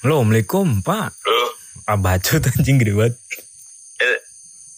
Assalamualaikum, 0.00 0.80
Pak. 0.80 1.12
Halo, 1.12 1.44
Ah, 1.84 2.00
bacot 2.00 2.40
anjing 2.40 2.80
gede 2.80 2.96
banget. 2.96 3.20
eh, 4.00 4.18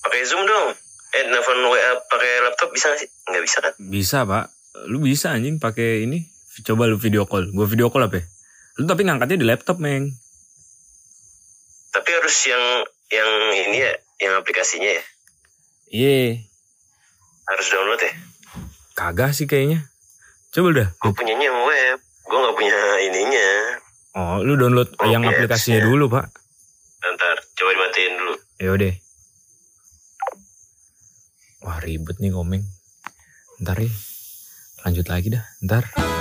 pakai 0.02 0.26
Zoom 0.26 0.42
dong. 0.42 0.74
Eh, 1.14 1.22
nelfon 1.30 1.62
WA 1.62 1.94
pakai 2.10 2.42
laptop 2.42 2.74
bisa 2.74 2.90
gak 2.90 2.98
sih? 2.98 3.08
Nggak 3.30 3.42
bisa 3.46 3.56
kan? 3.62 3.72
Bisa, 3.78 4.18
Pak. 4.26 4.50
Lu 4.90 4.98
bisa 4.98 5.30
anjing 5.30 5.62
pakai 5.62 6.02
ini. 6.02 6.26
Coba 6.66 6.90
lu 6.90 6.98
video 6.98 7.22
call. 7.22 7.54
Gua 7.54 7.70
video 7.70 7.86
call 7.86 8.10
apa 8.10 8.18
ya? 8.18 8.24
Lu 8.80 8.90
tapi 8.90 9.06
ngangkatnya 9.06 9.38
di 9.38 9.46
laptop, 9.46 9.78
Meng. 9.78 10.10
Tapi 11.92 12.10
harus 12.10 12.36
yang 12.42 12.64
yang 13.06 13.30
ini 13.62 13.78
ya, 13.78 13.92
yang 14.18 14.34
aplikasinya 14.42 14.90
ya. 14.90 15.04
Iya. 15.86 16.42
Harus 17.46 17.66
download 17.70 18.02
ya. 18.02 18.12
Kagak 18.98 19.38
sih 19.38 19.46
kayaknya. 19.46 19.86
Coba 20.50 20.74
dah. 20.74 20.88
Gue 20.98 21.14
punyanya 21.14 21.46
web. 21.46 21.98
Gue 22.26 22.38
nggak 22.42 22.56
punya 22.58 22.78
ininya. 23.06 23.48
Oh, 24.12 24.44
lu 24.44 24.60
download 24.60 24.92
yang 25.08 25.24
aplikasinya 25.24 25.88
dulu, 25.88 26.12
Pak. 26.12 26.28
Ntar 27.00 27.36
coba 27.56 27.70
dimatiin 27.72 28.12
dulu. 28.20 28.34
Yaudah. 28.60 28.94
Wah, 31.64 31.78
ribet 31.80 32.20
nih 32.20 32.28
komeng. 32.28 32.60
Ntar 33.64 33.80
ya. 33.80 33.88
Lanjut 34.84 35.06
lagi 35.08 35.32
dah, 35.32 35.44
ntar. 35.64 36.11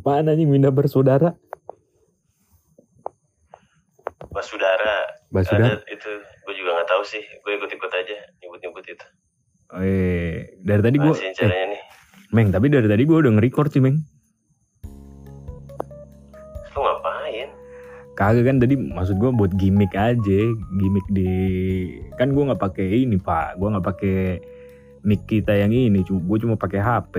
Apaan 0.00 0.32
anjing 0.32 0.48
Winda 0.48 0.72
bersaudara? 0.72 1.36
Basudara. 4.32 5.20
Basudara? 5.28 5.76
Ada 5.76 5.84
itu. 5.92 6.12
Gue 6.48 6.54
juga 6.56 6.80
nggak 6.80 6.88
tahu 6.88 7.02
sih. 7.04 7.20
Gue 7.44 7.60
ikut-ikut 7.60 7.92
aja. 7.92 8.16
Nyebut-nyebut 8.40 8.84
itu. 8.88 9.06
Eh, 9.70 10.56
dari 10.64 10.82
tadi 10.82 10.96
Masih 10.98 11.30
eh, 11.30 11.66
nih. 11.70 11.82
Meng, 12.34 12.50
tapi 12.50 12.70
dari 12.70 12.86
tadi 12.86 13.02
gua 13.06 13.22
udah 13.22 13.38
nge-record 13.38 13.70
sih, 13.70 13.82
Meng. 13.82 14.02
Lu 16.74 16.80
ngapain? 16.82 17.50
Kagak 18.18 18.44
kan 18.46 18.56
tadi 18.58 18.74
maksud 18.74 19.18
gua 19.18 19.30
buat 19.30 19.54
gimmick 19.54 19.94
aja, 19.94 20.40
gimmick 20.78 21.06
di 21.10 21.30
kan 22.18 22.34
gua 22.34 22.50
nggak 22.50 22.62
pakai 22.62 23.06
ini, 23.06 23.18
Pak. 23.18 23.58
Gua 23.58 23.78
nggak 23.78 23.86
pakai 23.86 24.18
mic 25.06 25.22
kita 25.30 25.54
yang 25.54 25.70
ini, 25.70 26.02
gua 26.06 26.38
cuma 26.38 26.54
pakai 26.58 26.78
HP. 26.82 27.14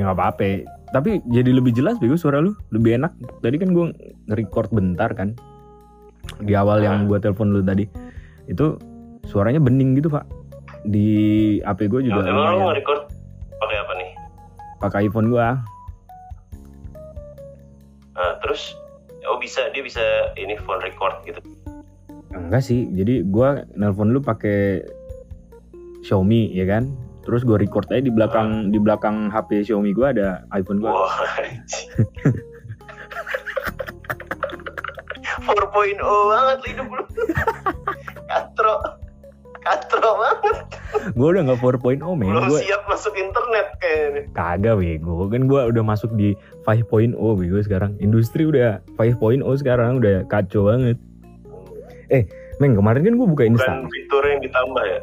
Ya 0.00 0.08
nggak 0.08 0.16
apa-apa. 0.16 0.64
Tapi 0.96 1.20
jadi 1.28 1.52
lebih 1.52 1.76
jelas 1.76 2.00
bego 2.00 2.16
suara 2.16 2.40
lu, 2.40 2.56
lebih 2.72 2.96
enak. 2.96 3.12
Tadi 3.44 3.60
kan 3.60 3.76
gua 3.76 3.92
nge-record 4.32 4.72
bentar 4.72 5.12
kan. 5.12 5.36
Di 6.40 6.56
awal 6.56 6.80
yang 6.80 7.04
gua 7.04 7.20
telepon 7.20 7.52
lu 7.52 7.60
tadi. 7.60 7.84
Itu 8.48 8.80
suaranya 9.28 9.60
bening 9.60 10.00
gitu, 10.00 10.08
Pak. 10.08 10.24
Di 10.88 11.60
HP 11.60 11.92
gua 11.92 12.00
juga 12.00 12.24
Emang 12.24 12.56
lu 12.56 12.64
nge-record 12.64 13.12
pakai 13.60 13.76
apa 13.76 13.92
nih? 14.00 14.10
Pakai 14.80 14.98
iPhone 15.04 15.28
gua. 15.28 15.60
Nah, 18.16 18.32
terus 18.40 18.72
oh 19.28 19.36
bisa 19.36 19.68
dia 19.76 19.84
bisa 19.84 20.32
ini 20.40 20.56
phone 20.64 20.80
record 20.80 21.20
gitu. 21.28 21.44
Enggak 22.32 22.64
sih, 22.64 22.88
jadi 22.96 23.20
gua 23.28 23.68
nelpon 23.76 24.16
lu 24.16 24.24
pakai 24.24 24.80
Xiaomi 26.00 26.56
ya 26.56 26.64
kan. 26.64 26.88
Terus 27.20 27.42
gua 27.42 27.56
record 27.56 27.86
aja 27.86 28.00
di 28.00 28.08
belakang 28.08 28.68
di 28.68 28.78
belakang 28.78 29.28
HP 29.28 29.62
Xiaomi 29.62 29.92
gua 29.92 30.10
ada 30.10 30.28
iPhone. 30.50 30.80
Wah. 30.80 31.08
anjing. 31.36 31.88
4.0 35.40 35.96
banget 36.26 36.58
hidup 36.66 36.86
lu. 36.88 37.04
Katro. 38.26 38.74
Katro 39.60 40.10
banget. 40.16 40.56
Gua 41.12 41.28
udah 41.30 41.42
nggak 41.44 41.60
4.0 41.60 42.00
men, 42.14 42.28
Belum 42.28 42.44
gua 42.46 42.60
siap 42.60 42.82
masuk 42.86 43.14
internet 43.14 43.66
kayaknya. 43.78 44.22
kagak 44.32 44.74
bego. 44.76 45.28
Kan 45.28 45.42
gua 45.46 45.68
udah 45.68 45.84
masuk 45.84 46.10
di 46.14 46.32
5.0 46.64 47.14
bego 47.14 47.58
sekarang. 47.60 47.96
Industri 47.98 48.44
udah 48.44 48.80
5.0 48.96 49.40
sekarang 49.56 50.00
udah 50.00 50.24
kacau 50.26 50.68
banget. 50.68 50.96
Eh, 52.08 52.24
Meng, 52.58 52.74
kemarin 52.74 53.00
kan 53.02 53.14
gua 53.14 53.28
buka 53.28 53.44
Bukan 53.44 53.54
Insta. 53.54 53.72
fitur 53.86 54.22
yang 54.22 54.40
ditambah 54.42 54.84
ya. 54.84 55.00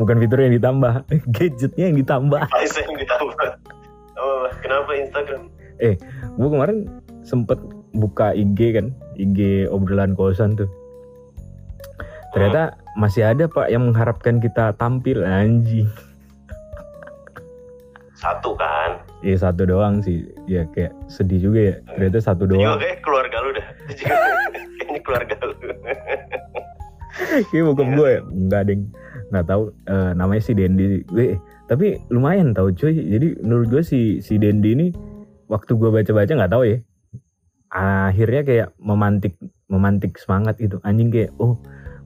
Bukan 0.00 0.16
fitur 0.18 0.40
yang 0.40 0.54
ditambah, 0.56 0.92
gadgetnya 1.36 1.84
yang 1.92 1.98
ditambah. 1.98 2.42
Device 2.48 2.76
yang 2.80 2.96
ditambah. 2.96 3.48
Oh, 4.16 4.44
kenapa 4.62 4.90
Instagram? 4.96 5.42
Gua 6.38 6.48
kemarin 6.48 6.86
sempet 7.26 7.58
buka 7.92 8.30
IG 8.32 8.78
kan, 8.78 8.94
IG 9.18 9.66
obrolan 9.68 10.14
kosan 10.14 10.54
tuh. 10.54 10.70
Ternyata 12.32 12.78
masih 12.96 13.28
ada 13.28 13.44
pak 13.50 13.68
yang 13.68 13.90
mengharapkan 13.90 14.40
kita 14.40 14.72
tampil 14.78 15.20
anjing. 15.26 15.90
Satu 18.16 18.54
kan. 18.54 19.02
Iya 19.26 19.50
satu 19.50 19.66
doang 19.66 19.98
sih, 20.00 20.22
ya 20.46 20.62
kayak 20.70 20.94
sedih 21.10 21.50
juga 21.50 21.60
ya. 21.60 21.74
Ternyata 21.94 22.18
satu 22.22 22.46
Juga 22.46 22.74
doang. 22.74 22.78
kayak 22.78 22.98
keluarga 23.02 23.36
lu 23.42 23.50
dah. 23.54 23.66
Kayaknya 24.78 25.00
keluarga 25.02 25.36
lu. 25.42 25.54
Kayak 27.50 27.64
bokap 27.70 27.88
gue 27.92 28.08
ya, 28.08 28.20
nggak 28.24 28.62
deng, 28.66 28.82
nggak 29.32 29.48
tahu. 29.48 29.72
Eh, 29.88 30.12
namanya 30.12 30.42
si 30.44 30.52
Dendi. 30.52 31.00
Gue, 31.08 31.40
tapi 31.66 31.96
lumayan 32.12 32.52
tau 32.52 32.68
cuy. 32.68 32.92
Jadi 32.92 33.40
menurut 33.40 33.72
gue 33.72 33.82
si 33.82 34.20
si 34.20 34.36
Dendi 34.36 34.76
ini 34.76 34.86
waktu 35.48 35.72
gue 35.72 35.88
baca-baca 35.88 36.28
nggak 36.28 36.52
tahu 36.52 36.68
ya. 36.68 36.78
Akhirnya 37.72 38.44
kayak 38.44 38.68
memantik 38.76 39.40
memantik 39.72 40.20
semangat 40.20 40.60
gitu. 40.60 40.76
Anjing 40.84 41.08
kayak 41.08 41.32
oh 41.40 41.56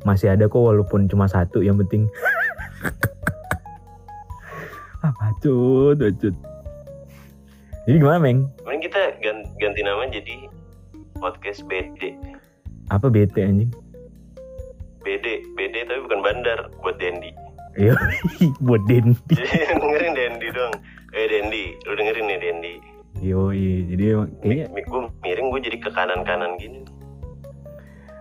masih 0.06 0.30
ada 0.30 0.46
kok 0.46 0.62
walaupun 0.62 1.10
cuma 1.10 1.26
satu 1.26 1.66
yang 1.66 1.74
penting. 1.82 2.06
ah 5.02 5.10
bacut, 5.18 5.98
bacut. 5.98 6.34
Jadi 7.86 8.02
gimana 8.02 8.18
Meng? 8.18 8.50
Mending 8.66 8.82
kita 8.90 9.00
ganti, 9.22 9.46
ganti 9.62 9.80
nama 9.82 10.06
jadi 10.10 10.50
podcast 11.18 11.62
BD. 11.70 12.18
Apa 12.90 13.10
bete 13.10 13.42
anjing? 13.42 13.70
BD, 15.06 15.26
BD 15.54 15.86
tapi 15.86 16.00
bukan 16.02 16.20
bandar 16.20 16.58
buat 16.82 16.98
Dendi. 16.98 17.30
Iya, 17.78 17.94
buat 18.66 18.82
Dendi. 18.84 19.34
Dengerin 19.80 20.12
Dendi 20.12 20.46
dong. 20.50 20.74
Eh 21.14 21.26
Dendi, 21.26 21.64
lu 21.80 21.94
dengerin 21.94 22.26
nih 22.26 22.38
Dendi. 22.38 22.74
Yo, 23.16 23.48
jadi 23.48 24.04
kayaknya 24.42 24.66
Mik 24.68 24.86
gue 24.86 25.02
miring 25.22 25.48
gue 25.48 25.60
jadi 25.62 25.78
ke 25.78 25.88
kanan-kanan 25.88 26.58
gini. 26.58 26.82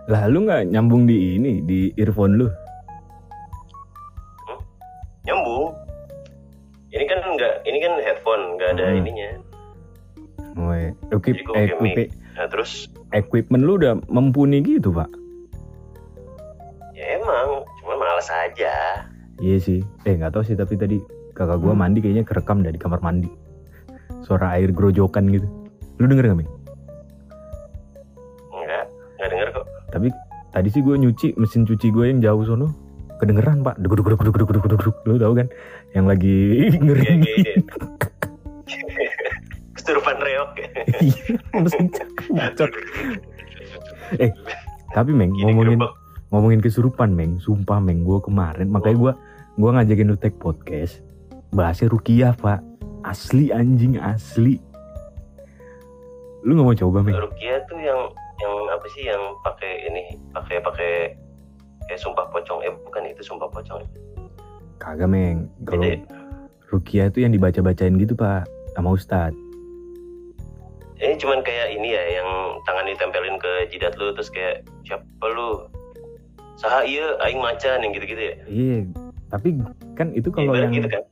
lah 0.06 0.24
lu 0.24 0.46
nggak 0.46 0.70
nyambung 0.70 1.02
di 1.02 1.34
ini 1.34 1.60
di 1.60 1.90
earphone 1.98 2.38
lu. 2.38 2.46
Nyambung. 5.26 5.74
Ini 6.88 7.04
kan 7.04 7.18
enggak, 7.26 7.54
ini 7.66 7.78
kan 7.82 7.92
headphone, 7.98 8.42
enggak 8.54 8.70
ada 8.72 8.86
Hmm. 8.86 8.98
ininya. 9.02 9.30
Woi, 10.56 10.82
equip, 11.10 11.42
equip. 11.52 12.08
Nah 12.32 12.46
terus 12.46 12.86
equipment 13.10 13.66
lu 13.66 13.76
udah 13.76 13.98
mumpuni 14.06 14.62
gitu 14.62 14.94
pak? 14.94 15.10
Iya 19.40 19.56
sih. 19.60 19.80
Eh 20.04 20.16
nggak 20.16 20.32
tahu 20.32 20.42
sih 20.44 20.56
tapi 20.56 20.80
tadi 20.80 20.96
kakak 21.36 21.60
gua 21.60 21.76
mandi 21.76 22.00
kayaknya 22.00 22.24
kerekam 22.24 22.64
dari 22.64 22.80
kamar 22.80 23.00
mandi. 23.04 23.28
Suara 24.24 24.56
air 24.56 24.72
grojokan 24.72 25.28
gitu. 25.30 25.46
Lu 25.96 26.04
denger 26.08 26.32
gak 26.34 26.38
Ming? 26.42 26.50
Enggak, 28.52 28.84
enggak 29.16 29.28
denger 29.32 29.48
kok. 29.54 29.66
Tapi 29.92 30.08
tadi 30.52 30.68
sih 30.68 30.82
gue 30.84 30.96
nyuci 30.98 31.36
mesin 31.40 31.62
cuci 31.64 31.88
gue 31.88 32.04
yang 32.10 32.20
jauh 32.20 32.42
sono 32.44 32.68
kedengeran 33.16 33.64
pak. 33.64 33.80
Deguk 33.80 34.02
deguk 34.02 34.18
deguk 34.18 34.36
deguk 34.36 34.52
deguk 34.60 34.70
deguk. 34.76 34.96
Lu 35.08 35.16
tahu 35.16 35.32
kan? 35.40 35.46
Yang 35.94 36.06
lagi 36.10 36.36
Kayak 36.68 36.82
ngering. 36.84 37.20
kayak 37.22 37.56
Kesurupan 39.78 40.16
reok. 40.18 40.50
Iya, 40.98 41.22
mesin 41.62 41.86
bacot. 42.34 42.70
Eh, 44.18 44.30
Tapi 44.90 45.10
Meng 45.14 45.30
ngomongin 45.34 45.78
ngomongin 46.34 46.60
kesurupan 46.60 47.14
Meng, 47.14 47.38
sumpah 47.38 47.78
Meng 47.78 48.02
gue 48.02 48.18
kemarin 48.18 48.66
makanya 48.66 48.96
gue 48.98 49.12
gua 49.56 49.80
ngajakin 49.80 50.12
lu 50.12 50.16
take 50.20 50.36
podcast. 50.36 51.00
Bahasnya 51.56 51.88
Rukiah 51.88 52.36
pak. 52.36 52.60
Asli 53.06 53.54
anjing 53.54 53.96
asli. 53.96 54.60
Lu 56.44 56.54
nggak 56.54 56.66
mau 56.66 56.76
coba 56.76 56.98
Meng 57.02 57.16
Rukia 57.16 57.62
tuh 57.70 57.78
yang 57.80 58.12
yang 58.42 58.54
apa 58.68 58.86
sih 58.92 59.02
yang 59.08 59.22
pakai 59.40 59.72
ini 59.88 60.02
pakai 60.30 60.60
pakai 60.60 60.92
kayak 61.88 62.00
sumpah 62.02 62.28
pocong. 62.28 62.60
Eh 62.66 62.74
bukan 62.84 63.08
itu 63.08 63.22
sumpah 63.24 63.48
pocong. 63.48 63.82
Kagak 64.76 65.08
Meng. 65.08 65.48
Kalau 65.64 65.86
Rukiah 66.66 67.08
itu 67.08 67.22
yang 67.22 67.32
dibaca-bacain 67.32 67.94
gitu 67.96 68.18
pak 68.18 68.44
sama 68.74 68.92
Ustad. 68.92 69.32
Ini 70.96 71.14
cuman 71.20 71.40
kayak 71.46 71.76
ini 71.76 71.94
ya 71.94 72.04
yang 72.20 72.28
tangan 72.64 72.88
ditempelin 72.88 73.36
ke 73.38 73.52
jidat 73.70 73.94
lu 73.96 74.12
terus 74.12 74.28
kayak 74.28 74.66
siapa 74.82 75.26
lu? 75.30 75.70
Saha 76.56 76.88
iya 76.88 77.16
aing 77.22 77.38
macan 77.38 77.84
yang 77.84 77.92
gitu-gitu 77.94 78.22
ya? 78.22 78.34
Iya 78.48 79.05
tapi 79.36 79.60
kan 79.92 80.16
itu 80.16 80.32
kalau 80.32 80.56
Ibarat 80.56 80.64
yang 80.64 80.74
gitu 80.80 80.88
kan 80.88 81.04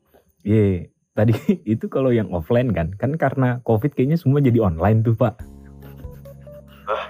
Iya, 0.45 0.93
tadi 1.17 1.33
itu 1.73 1.89
kalau 1.89 2.13
yang 2.13 2.29
offline 2.33 2.69
kan, 2.77 2.93
kan 3.01 3.17
karena 3.17 3.65
covid 3.65 3.97
kayaknya 3.97 4.21
semua 4.21 4.45
jadi 4.45 4.61
online 4.61 5.01
tuh 5.01 5.17
pak. 5.17 5.41
Hah? 6.85 7.05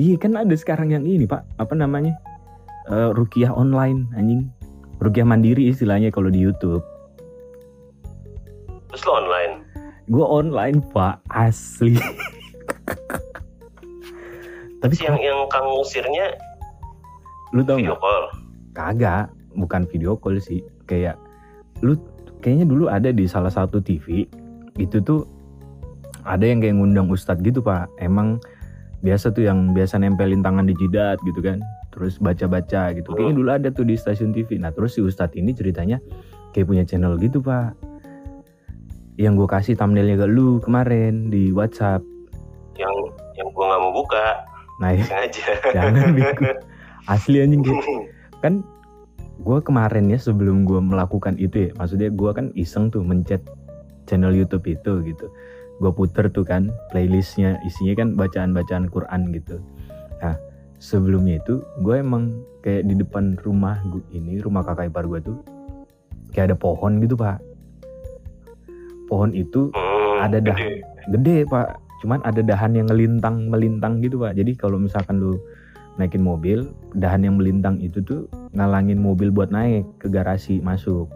Iya 0.00 0.16
kan 0.16 0.32
ada 0.40 0.56
sekarang 0.56 0.96
yang 0.96 1.04
ini 1.04 1.28
pak, 1.28 1.44
apa 1.60 1.76
namanya? 1.76 2.16
Eh, 2.88 3.12
rukiah 3.12 3.52
online 3.52 4.08
anjing. 4.16 4.48
Rukiah 4.96 5.28
mandiri 5.28 5.68
istilahnya 5.68 6.08
kalau 6.08 6.32
di 6.32 6.40
YouTube. 6.40 6.80
Terus 8.88 9.02
lo 9.04 9.12
online. 9.20 9.64
Gue 10.08 10.24
online 10.24 10.80
pak, 10.96 11.20
asli. 11.28 12.00
Tapi 14.80 14.96
yang 15.04 15.20
yang 15.20 15.38
kang 15.52 15.68
ngusirnya 15.68 16.32
lu 17.52 17.60
tau 17.60 17.76
video 17.76 17.92
nggak? 17.92 18.00
call. 18.00 18.24
Kagak, 18.72 19.26
bukan 19.54 19.86
video 19.88 20.16
call 20.18 20.38
sih. 20.38 20.62
Kayak 20.86 21.16
lu 21.80 21.96
kayaknya 22.44 22.66
dulu 22.68 22.84
ada 22.88 23.10
di 23.12 23.24
salah 23.28 23.52
satu 23.52 23.80
TV 23.80 24.26
itu 24.78 24.96
tuh 25.02 25.26
ada 26.24 26.44
yang 26.44 26.60
kayak 26.60 26.76
ngundang 26.76 27.08
ustadz 27.08 27.42
gitu 27.42 27.60
pak. 27.64 27.88
Emang 28.00 28.40
biasa 29.00 29.32
tuh 29.32 29.48
yang 29.48 29.72
biasa 29.72 29.96
nempelin 29.96 30.44
tangan 30.44 30.68
di 30.68 30.74
jidat 30.76 31.20
gitu 31.24 31.40
kan. 31.40 31.60
Terus 31.90 32.20
baca-baca 32.22 32.94
gitu. 32.94 33.10
Kayaknya 33.12 33.34
dulu 33.34 33.48
ada 33.50 33.68
tuh 33.72 33.84
di 33.88 33.98
stasiun 33.98 34.30
TV. 34.36 34.60
Nah 34.60 34.70
terus 34.70 34.94
si 34.96 35.00
ustadz 35.02 35.36
ini 35.36 35.50
ceritanya 35.56 35.98
kayak 36.52 36.66
punya 36.68 36.84
channel 36.86 37.16
gitu 37.18 37.42
pak. 37.42 37.74
Yang 39.20 39.44
gue 39.44 39.48
kasih 39.52 39.74
thumbnailnya 39.76 40.16
ke 40.16 40.26
lu 40.30 40.62
kemarin 40.64 41.28
di 41.28 41.52
WhatsApp. 41.52 42.00
Yang 42.80 42.94
yang 43.36 43.48
gua 43.52 43.64
nggak 43.72 43.80
mau 43.84 43.92
buka 43.92 44.26
Nah 44.80 44.96
ya, 44.96 45.04
sengaja. 45.04 45.46
jangan. 45.76 46.16
Asli 47.04 47.36
anjing 47.44 47.60
kayak 47.60 47.84
kan 48.42 48.64
gue 49.40 49.58
kemarin 49.60 50.06
ya 50.06 50.18
sebelum 50.20 50.62
gue 50.62 50.78
melakukan 50.78 51.34
itu 51.36 51.68
ya 51.68 51.70
maksudnya 51.74 52.12
gue 52.12 52.30
kan 52.30 52.46
iseng 52.54 52.88
tuh 52.88 53.00
mencet 53.00 53.40
channel 54.04 54.30
YouTube 54.30 54.64
itu 54.66 55.00
gitu 55.02 55.26
gue 55.80 55.90
puter 55.90 56.28
tuh 56.28 56.44
kan 56.44 56.68
playlistnya 56.92 57.56
isinya 57.64 57.94
kan 57.96 58.08
bacaan-bacaan 58.14 58.86
Quran 58.86 59.32
gitu 59.32 59.56
nah 60.20 60.36
sebelumnya 60.76 61.40
itu 61.40 61.64
gue 61.80 61.94
emang 61.96 62.30
kayak 62.60 62.84
di 62.84 62.94
depan 62.94 63.40
rumah 63.40 63.80
gue 63.88 64.04
ini 64.12 64.40
rumah 64.40 64.60
kakak 64.60 64.92
ipar 64.92 65.08
gue 65.08 65.20
tuh 65.22 65.36
kayak 66.30 66.52
ada 66.52 66.56
pohon 66.56 67.00
gitu 67.00 67.16
pak 67.16 67.40
pohon 69.08 69.32
itu 69.32 69.72
Hmm, 69.74 70.28
Ada 70.28 70.38
dah. 70.44 70.52
gede. 70.54 70.84
gede 71.10 71.36
pak 71.48 71.68
cuman 72.00 72.20
ada 72.24 72.40
dahan 72.40 72.72
yang 72.72 72.88
ngelintang 72.88 73.48
melintang 73.48 74.00
gitu 74.00 74.20
pak 74.20 74.36
jadi 74.36 74.52
kalau 74.52 74.76
misalkan 74.76 75.16
lu 75.16 75.40
naikin 75.96 76.20
mobil 76.20 76.68
dahan 76.92 77.24
yang 77.24 77.36
melintang 77.36 77.80
itu 77.80 78.00
tuh 78.00 78.28
ngalangin 78.52 78.98
mobil 78.98 79.28
buat 79.28 79.48
naik 79.48 79.86
ke 79.96 80.06
garasi 80.06 80.58
masuk 80.58 81.06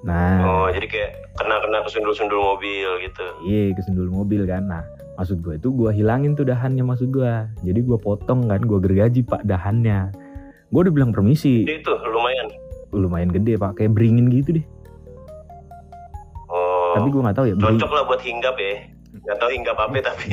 nah 0.00 0.38
Oh, 0.40 0.68
jadi 0.68 0.84
kayak 0.84 1.10
kena-kena 1.34 1.80
kesundul-sundul 1.82 2.38
mobil 2.38 2.88
gitu. 3.00 3.24
iya 3.42 3.72
kesendul 3.72 4.06
mobil 4.06 4.44
kan 4.44 4.62
nah 4.62 4.84
maksud 5.14 5.40
gue 5.40 5.56
itu 5.56 5.70
gue 5.70 5.90
hilangin 5.90 6.32
tuh 6.32 6.42
dahannya 6.42 6.82
maksud 6.82 7.08
gue 7.08 7.32
jadi 7.60 7.80
gue 7.80 7.98
potong 7.98 8.44
kan 8.44 8.60
gue 8.60 8.78
gergaji 8.78 9.22
pak 9.22 9.42
dahannya 9.42 10.12
gue 10.68 10.80
udah 10.80 10.92
bilang 10.92 11.10
permisi 11.10 11.62
Jadi 11.62 11.80
itu 11.80 11.92
lumayan. 12.04 12.46
lumayan 12.90 13.30
gede 13.30 13.54
pak 13.54 13.74
kayak 13.74 13.92
beringin 13.92 14.28
gitu 14.28 14.58
deh 14.58 14.66
Oh, 16.46 16.94
tapi 16.94 17.10
gue 17.10 17.18
nggak 17.20 17.34
tahu 17.34 17.46
ya 17.46 17.54
cocok 17.56 17.90
lah 17.90 18.02
buat 18.04 18.20
hinggap 18.20 18.54
ya. 18.54 18.74
Gak 19.16 19.36
tau 19.36 19.46
hinggap 19.48 19.74
apa 19.76 19.94
tapi. 20.06 20.26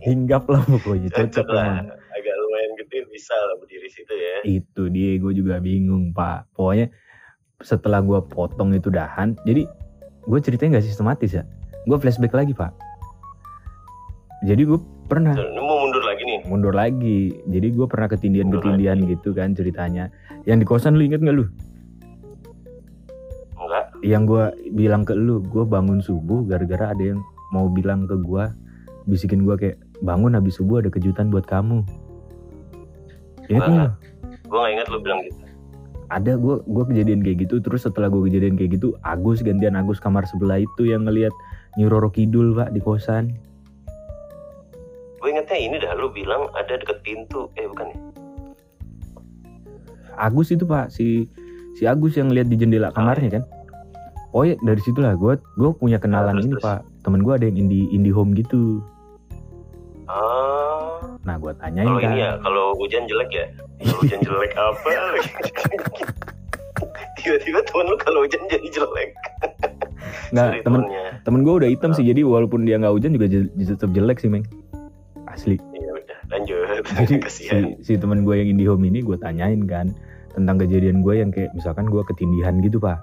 hinggap 0.00 0.42
lah 0.46 0.62
pokoknya 0.64 1.08
cocok 1.08 1.26
cocok 1.32 1.46
lah. 1.48 1.66
gede 1.82 2.05
bisa 3.16 3.32
lah 3.32 3.56
berdiri 3.56 3.88
situ 3.88 4.12
ya. 4.12 4.36
itu 4.44 4.92
dia 4.92 5.16
gue 5.16 5.32
juga 5.32 5.56
bingung 5.56 6.12
pak. 6.12 6.52
Pokoknya 6.52 6.92
setelah 7.64 8.04
gue 8.04 8.20
potong 8.28 8.76
itu 8.76 8.92
dahan 8.92 9.32
jadi 9.48 9.64
gue 10.28 10.38
ceritanya 10.44 10.76
nggak 10.76 10.86
sistematis 10.86 11.32
ya. 11.32 11.48
Gue 11.88 11.96
flashback 11.96 12.36
lagi 12.36 12.52
pak. 12.52 12.76
Jadi 14.44 14.68
gue 14.68 14.76
pernah 15.08 15.32
Ini 15.32 15.56
mau 15.64 15.80
mundur 15.88 16.04
lagi 16.04 16.22
nih. 16.28 16.40
mundur 16.44 16.74
lagi. 16.76 17.32
Jadi 17.48 17.66
gue 17.72 17.86
pernah 17.88 18.08
ketindian 18.12 18.52
Mundur 18.52 18.60
ketindian 18.60 18.98
gitu 19.08 19.32
kan 19.32 19.56
ceritanya. 19.56 20.12
Yang 20.44 20.58
di 20.60 20.66
kosan 20.68 21.00
lu 21.00 21.08
inget 21.08 21.24
nggak 21.24 21.36
lu? 21.40 21.48
Enggak. 23.56 23.84
yang 24.04 24.28
gue 24.28 24.44
bilang 24.76 25.02
ke 25.02 25.16
lu 25.16 25.42
gue 25.42 25.64
bangun 25.66 25.98
subuh 25.98 26.44
gara-gara 26.46 26.92
ada 26.94 27.02
yang 27.16 27.20
mau 27.50 27.66
bilang 27.66 28.06
ke 28.06 28.14
gue 28.14 28.44
bisikin 29.10 29.42
gue 29.42 29.56
kayak 29.58 29.78
bangun 30.04 30.36
habis 30.36 30.60
subuh 30.60 30.84
ada 30.84 30.90
kejutan 30.92 31.32
buat 31.32 31.48
kamu 31.48 31.82
Enggak. 33.48 33.68
nggak 33.68 33.78
lu? 33.78 33.88
Gue 34.46 34.58
gak 34.58 34.72
ingat 34.72 34.86
lu 34.88 34.98
bilang 35.00 35.20
gitu. 35.22 35.38
ada 36.06 36.38
gue 36.38 36.62
gue 36.62 36.84
kejadian 36.86 37.18
kayak 37.18 37.38
gitu 37.42 37.58
terus 37.58 37.82
setelah 37.82 38.06
gue 38.06 38.30
kejadian 38.30 38.54
kayak 38.54 38.78
gitu 38.78 38.94
Agus 39.02 39.42
gantian 39.42 39.74
Agus 39.74 39.98
kamar 39.98 40.22
sebelah 40.22 40.62
itu 40.62 40.86
yang 40.86 41.02
ngelihat 41.02 41.34
Nyiroro 41.74 42.14
Kidul 42.14 42.54
pak 42.54 42.70
di 42.70 42.78
kosan 42.78 43.34
Gue 45.18 45.34
ingetnya 45.34 45.58
ini 45.58 45.76
dah 45.82 45.98
lu 45.98 46.06
bilang 46.06 46.46
ada 46.54 46.78
deket 46.78 47.02
pintu. 47.02 47.50
Eh 47.58 47.66
bukan 47.66 47.90
ya? 47.90 47.98
Agus 50.14 50.48
itu 50.48 50.62
pak 50.62 50.94
si 50.94 51.26
si 51.74 51.90
Agus 51.90 52.14
yang 52.14 52.30
lihat 52.30 52.46
di 52.46 52.54
jendela 52.54 52.94
kamarnya 52.94 53.42
kan 53.42 53.44
oh 54.30 54.46
ya 54.46 54.54
dari 54.62 54.78
situlah 54.80 55.18
gue 55.18 55.34
gue 55.58 55.70
punya 55.74 55.98
kenalan 55.98 56.38
Terus, 56.38 56.44
ini 56.46 56.52
terus. 56.54 56.62
pak 56.62 56.78
temen 57.02 57.20
gue 57.20 57.34
ada 57.34 57.44
yang 57.50 57.66
indie 57.66 57.90
indie 57.90 58.14
home 58.14 58.30
gitu 58.32 58.78
Ah, 60.06 60.55
nah 61.26 61.36
gue 61.36 61.52
tanyain 61.56 61.84
kalau 61.84 61.98
kan 61.98 62.08
ini 62.08 62.18
ya, 62.18 62.30
kalau 62.38 62.66
hujan 62.76 63.02
jelek 63.04 63.30
ya. 63.30 63.46
Kalau 63.76 63.98
hujan 63.98 64.20
jelek 64.22 64.52
apa? 64.54 64.88
Tiba-tiba 67.16 67.58
temen 67.62 67.84
lu 67.86 67.96
kalau 67.98 68.20
hujan 68.22 68.42
jadi 68.46 68.68
jelek. 68.70 69.10
nggak 70.28 70.46
Sorry, 70.48 70.60
temen 70.62 70.80
temennya. 70.84 71.06
temen 71.20 71.40
gue 71.42 71.54
udah 71.56 71.68
hitam 71.68 71.90
sih 71.90 72.04
jadi 72.04 72.22
walaupun 72.22 72.62
dia 72.62 72.76
nggak 72.76 72.92
hujan 72.92 73.10
juga 73.10 73.26
tetap 73.56 73.90
jelek 73.90 74.18
sih 74.18 74.28
meng 74.28 74.46
asli 75.26 75.58
Ya 75.72 75.90
udah, 75.92 76.18
lanjut. 76.28 76.82
jadi 77.00 77.14
si, 77.16 77.22
Kasihan. 77.48 77.62
si 77.80 77.92
teman 77.96 78.22
gue 78.22 78.34
yang 78.36 78.48
indie 78.48 78.64
home 78.64 78.84
ini 78.84 79.00
gue 79.00 79.16
tanyain 79.16 79.62
kan 79.64 79.90
tentang 80.30 80.58
kejadian 80.58 81.00
gue 81.00 81.14
yang 81.16 81.30
kayak 81.30 81.50
misalkan 81.52 81.86
gue 81.86 82.02
ketindihan 82.04 82.54
gitu 82.60 82.78
pak 82.78 83.02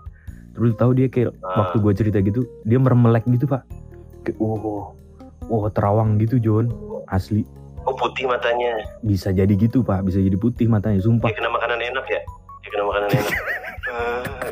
terus 0.53 0.71
tahu 0.75 0.93
dia 0.93 1.07
kayak 1.07 1.33
Ah. 1.41 1.65
waktu 1.65 1.81
gue 1.81 1.93
cerita 1.93 2.17
gitu 2.19 2.45
dia 2.63 2.77
meremelek 2.77 3.25
gitu 3.25 3.45
pak 3.45 3.65
kayak 4.23 4.37
oh 4.37 4.93
oh 5.43 5.63
terawang 5.69 6.15
gitu 6.17 6.37
John 6.37 6.69
asli 7.05 7.43
Oh 7.83 7.93
putih 7.93 8.25
matanya. 8.25 8.71
bisa 9.01 9.29
jadi 9.29 9.51
gitu 9.51 9.81
pak 9.81 10.01
bisa 10.01 10.17
jadi 10.17 10.35
putih 10.35 10.65
matanya 10.65 10.99
sumpah 10.99 11.27
Dia 11.27 11.35
kena 11.35 11.49
makanan 11.51 11.79
enak 11.79 12.05
ya? 12.07 12.19
Dia 12.61 12.69
kena 12.71 12.83
makanan 12.85 13.09
enak. 13.11 13.33
Ah, 13.85 14.49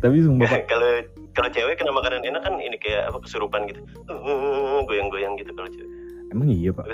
tapi 0.00 0.16
sumpah 0.18 0.48
pak 0.48 0.62
kalau 0.72 0.88
kalau 1.32 1.48
cewek 1.48 1.74
kena 1.76 1.92
makanan 1.92 2.20
enak 2.22 2.40
kan 2.42 2.54
ini 2.56 2.76
kayak 2.76 3.06
apa 3.06 3.18
kesurupan 3.20 3.66
gitu. 3.66 3.80
Uh, 4.08 4.80
Goyang-goyang 4.84 5.36
gitu 5.36 5.50
kalau 5.52 5.68
cewek. 5.68 5.88
emang 6.28 6.48
iya 6.48 6.70
pak 6.70 6.84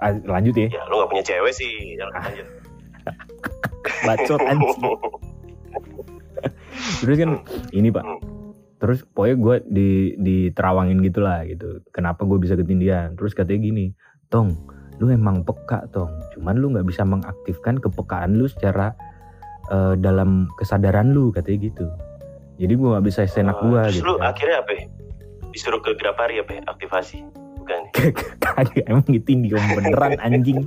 Ah, 0.00 0.10
lanjut 0.26 0.52
ya 0.52 0.66
ya 0.66 0.82
lu 0.90 0.98
gak 0.98 1.08
punya 1.08 1.22
cewek 1.22 1.52
sih. 1.54 1.94
Jangan 1.94 2.12
lanjut. 2.18 2.46
bacot 4.02 4.40
anjing 4.42 4.82
terus 7.02 7.16
kan 7.18 7.30
ini 7.70 7.88
pak 7.90 8.02
terus 8.82 9.06
pokoknya 9.06 9.36
gue 9.36 9.56
di 9.70 9.88
diterawangin 10.18 10.98
gitu 11.00 11.22
lah 11.22 11.46
gitu 11.46 11.78
kenapa 11.88 12.26
gue 12.26 12.34
bisa 12.36 12.52
ketindihan 12.52 13.14
terus 13.14 13.30
katanya 13.30 13.62
gini 13.64 13.86
tong 14.26 14.58
lu 14.98 15.06
emang 15.08 15.40
peka 15.40 15.86
tong 15.88 16.10
cuman 16.32 16.58
lu 16.58 16.74
nggak 16.74 16.84
bisa 16.84 17.02
mengaktifkan 17.02 17.78
kepekaan 17.78 18.34
lu 18.34 18.44
secara 18.44 18.90
eh, 19.68 19.94
dalam 19.96 20.50
kesadaran 20.58 21.14
lu 21.14 21.30
katanya 21.30 21.58
gitu 21.64 21.86
jadi 22.58 22.72
gue 22.72 22.88
nggak 22.90 23.06
bisa 23.06 23.22
senak 23.24 23.56
gue 23.60 23.70
Ah, 23.72 23.86
Terus 23.86 23.96
gitu 23.96 24.04
lu 24.04 24.14
kan. 24.16 24.30
akhirnya 24.30 24.56
apa 24.58 24.70
ya? 24.72 24.84
Disuruh 25.50 25.78
ke 25.78 25.94
Grapari 25.94 26.36
apa 26.36 26.52
ya? 26.52 26.60
Aktivasi. 26.64 27.18
Bukan. 27.56 27.80
kagak 28.44 28.84
emang 28.84 29.06
ditindih 29.06 29.54
om 29.54 29.66
beneran 29.72 30.14
anjing 30.18 30.66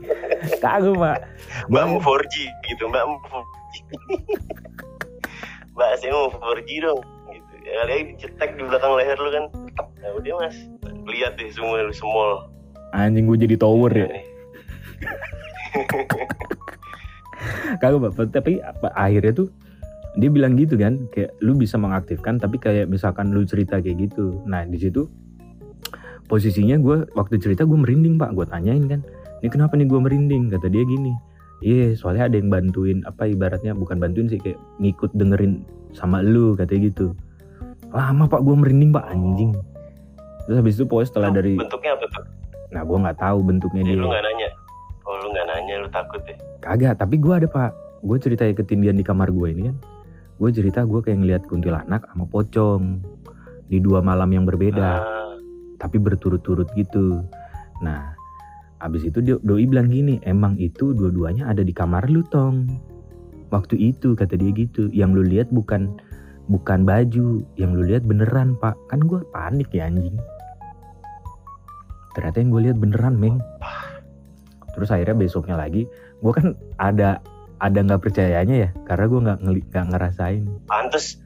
kagak 0.58 0.92
Mbak 0.92 1.18
Gua- 1.68 1.86
mau 1.86 2.00
4G 2.00 2.36
gitu. 2.66 2.84
Mbak 2.88 3.04
mau 3.06 3.18
4G. 3.22 3.76
Mbak 5.76 5.92
saya 6.00 6.12
mau 6.12 6.28
4G 6.32 6.70
dong. 6.82 7.00
Ya, 7.66 7.82
kali 7.82 7.92
aja 7.92 8.04
dicetek 8.14 8.50
di 8.56 8.64
belakang 8.64 8.94
leher 8.94 9.18
lu 9.18 9.30
kan. 9.34 9.46
Ya 10.00 10.10
udah 10.14 10.34
mas. 10.46 10.58
Lihat 11.10 11.42
deh 11.42 11.50
semua 11.50 11.82
lu 11.82 11.94
semol. 11.94 12.46
anjing 12.96 13.28
gue 13.28 13.36
jadi 13.36 13.60
tower 13.60 13.92
ya 13.92 14.08
Nih. 14.08 14.24
kagak 17.84 18.00
pak 18.00 18.32
tapi 18.32 18.64
apa, 18.64 18.88
akhirnya 18.96 19.34
tuh 19.36 19.48
dia 20.16 20.32
bilang 20.32 20.56
gitu 20.56 20.80
kan 20.80 21.12
kayak 21.12 21.36
lu 21.44 21.52
bisa 21.60 21.76
mengaktifkan 21.76 22.40
tapi 22.40 22.56
kayak 22.56 22.88
misalkan 22.88 23.36
lu 23.36 23.44
cerita 23.44 23.84
kayak 23.84 24.08
gitu 24.10 24.40
nah 24.48 24.64
di 24.64 24.80
situ 24.80 25.12
posisinya 26.32 26.80
gue 26.80 27.04
waktu 27.14 27.36
cerita 27.38 27.68
gue 27.68 27.76
merinding 27.76 28.16
pak 28.16 28.32
gue 28.34 28.48
tanyain 28.48 28.88
kan 28.88 29.04
ini 29.44 29.50
kenapa 29.52 29.76
nih 29.76 29.88
gue 29.92 30.00
merinding 30.00 30.48
kata 30.50 30.72
dia 30.72 30.88
gini 30.88 31.12
iya 31.60 31.92
soalnya 31.94 32.32
ada 32.32 32.40
yang 32.40 32.48
bantuin 32.48 33.04
apa 33.04 33.28
ibaratnya 33.28 33.76
bukan 33.76 34.00
bantuin 34.00 34.32
sih 34.32 34.40
kayak 34.40 34.58
ngikut 34.80 35.12
dengerin 35.20 35.68
sama 35.92 36.24
lu 36.24 36.56
katanya 36.56 36.96
gitu 36.96 37.12
lama 37.96 38.28
pak 38.28 38.42
gue 38.44 38.56
merinding 38.56 38.92
pak 38.92 39.06
anjing 39.08 39.52
terus 40.46 40.58
habis 40.60 40.76
itu 40.76 40.86
pokoknya 40.86 41.08
setelah 41.08 41.30
dari 41.32 41.54
bentuknya 41.56 41.92
apa 41.96 42.06
tuh? 42.12 42.24
nah 42.70 42.82
gue 42.84 42.98
nggak 43.00 43.18
tahu 43.18 43.38
bentuknya 43.42 43.82
Jadi 43.82 43.92
dia 43.92 44.02
lu 44.02 44.08
nggak 44.12 44.24
nanya. 44.24 44.50
Oh 45.06 45.16
lu 45.16 45.28
nggak 45.32 45.48
nanya 45.48 45.74
lu 45.80 45.88
takut 45.90 46.22
ya? 46.26 46.36
Kagak, 46.60 46.98
tapi 46.98 47.16
gue 47.18 47.34
ada 47.34 47.46
pak. 47.46 47.72
Gue 48.02 48.18
cerita 48.18 48.42
ketindian 48.44 48.98
di 48.98 49.06
kamar 49.06 49.30
gue 49.30 49.48
ini 49.48 49.62
kan. 49.70 49.78
Gue 50.36 50.50
cerita 50.50 50.82
gue 50.82 51.00
kayak 51.00 51.22
ngeliat 51.22 51.44
kuntilanak 51.46 52.04
sama 52.10 52.26
pocong 52.26 53.00
di 53.66 53.78
dua 53.80 54.02
malam 54.02 54.30
yang 54.30 54.44
berbeda, 54.44 54.90
Ah, 54.98 55.34
tapi 55.78 55.98
berturut-turut 55.98 56.68
gitu. 56.74 57.22
Nah, 57.82 58.14
abis 58.78 59.08
itu 59.08 59.22
dia- 59.22 59.42
doi 59.42 59.66
bilang 59.66 59.88
gini, 59.88 60.18
emang 60.22 60.58
itu 60.58 60.92
dua-duanya 60.92 61.48
ada 61.48 61.62
di 61.62 61.72
kamar 61.72 62.10
lu 62.10 62.26
tong. 62.28 62.66
Waktu 63.50 63.78
itu 63.78 64.18
kata 64.18 64.36
dia 64.36 64.52
gitu, 64.52 64.90
yang 64.90 65.14
lu 65.14 65.22
lihat 65.22 65.50
bukan 65.50 65.96
bukan 66.48 66.86
baju, 66.86 67.42
yang 67.58 67.72
lu 67.74 67.84
lihat 67.86 68.06
beneran 68.06 68.58
pak. 68.58 68.78
Kan 68.90 69.06
gue 69.06 69.22
panik 69.34 69.70
ya 69.74 69.90
anjing. 69.90 70.18
Ternyata 72.16 72.38
yang 72.40 72.50
gue 72.54 72.62
lihat 72.72 72.78
beneran 72.80 73.16
meng. 73.20 73.38
Terus 74.76 74.92
akhirnya 74.92 75.16
besoknya 75.16 75.56
lagi, 75.56 75.88
gue 76.20 76.32
kan 76.36 76.56
ada 76.80 77.24
ada 77.64 77.80
nggak 77.80 78.04
percayanya 78.04 78.68
ya, 78.68 78.70
karena 78.84 79.06
gue 79.08 79.20
nggak 79.24 79.40
nggak 79.72 79.86
ngerasain. 79.96 80.44
pantes. 80.68 81.20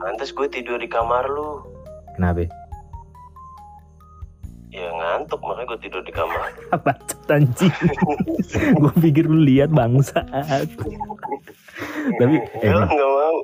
Pantes 0.00 0.32
gue 0.32 0.48
tidur 0.50 0.80
di 0.80 0.88
kamar 0.90 1.28
lu. 1.30 1.62
Kenapa? 2.16 2.48
Ya 4.70 4.86
ngantuk 4.86 5.42
makanya 5.42 5.74
gue 5.74 5.78
tidur 5.82 6.02
di 6.06 6.12
kamar. 6.14 6.50
Apa 6.74 6.94
anjing? 7.30 7.74
gue 8.82 8.92
pikir 9.02 9.26
lu 9.26 9.46
lihat 9.46 9.70
bangsat. 9.70 10.26
Tapi 12.18 12.36
eh, 12.38 12.70
nggak 12.70 13.10
mau. 13.14 13.38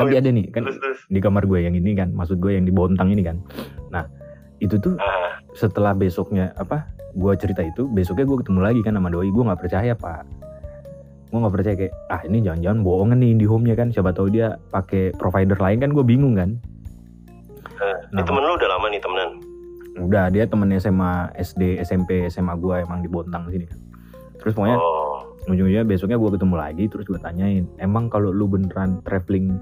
Tapi 0.00 0.14
ada 0.16 0.28
nih 0.32 0.46
kan 0.48 0.64
terus 0.64 0.78
terus. 0.80 0.98
di 1.06 1.20
kamar 1.20 1.44
gue 1.44 1.60
yang 1.60 1.74
ini 1.76 1.92
kan, 1.92 2.08
maksud 2.16 2.40
gue 2.40 2.56
yang 2.56 2.64
di 2.64 2.72
Bontang 2.72 3.12
ini 3.12 3.20
kan. 3.20 3.36
Nah 3.92 4.08
itu 4.60 4.76
tuh 4.76 4.96
Ah, 5.00 5.40
setelah 5.56 5.92
besoknya 5.92 6.52
apa? 6.56 6.88
Gue 7.16 7.34
cerita 7.34 7.60
itu, 7.64 7.90
besoknya 7.90 8.24
gue 8.28 8.38
ketemu 8.44 8.60
lagi 8.62 8.80
kan 8.84 8.94
sama 8.94 9.10
doi. 9.10 9.28
Gue 9.32 9.42
nggak 9.42 9.60
percaya 9.60 9.92
pak. 9.96 10.22
Gue 11.30 11.38
nggak 11.38 11.54
percaya 11.54 11.74
kayak 11.76 11.94
ah 12.10 12.20
ini 12.26 12.38
jangan-jangan 12.42 12.78
bohongan 12.82 13.18
nih 13.18 13.32
di 13.38 13.46
home 13.46 13.64
nya 13.66 13.74
kan. 13.74 13.88
Siapa 13.90 14.10
tahu 14.14 14.30
dia 14.30 14.56
pakai 14.70 15.14
provider 15.14 15.58
lain 15.58 15.78
kan 15.80 15.90
gue 15.90 16.04
bingung 16.04 16.36
kan. 16.38 16.56
ini 18.12 18.20
temen 18.20 18.44
lu 18.44 18.54
udah 18.60 18.68
lama 18.76 18.86
nih 18.92 19.00
temenan. 19.00 19.30
Udah 20.00 20.28
dia 20.28 20.44
temen 20.44 20.68
SMA, 20.76 21.32
SD, 21.40 21.80
SMP, 21.80 22.28
SMA 22.28 22.52
gue 22.60 22.84
emang 22.84 23.00
di 23.00 23.08
Bontang 23.08 23.48
sini 23.48 23.64
kan. 23.64 23.78
Terus 24.40 24.52
pokoknya 24.52 24.76
Oh, 24.76 25.00
ujung-ujungnya 25.48 25.88
besoknya 25.88 26.20
gue 26.20 26.30
ketemu 26.36 26.54
lagi 26.56 26.84
terus 26.92 27.04
gue 27.08 27.16
tanyain 27.16 27.64
emang 27.80 28.12
kalau 28.12 28.28
lu 28.28 28.44
beneran 28.44 29.00
traveling 29.02 29.60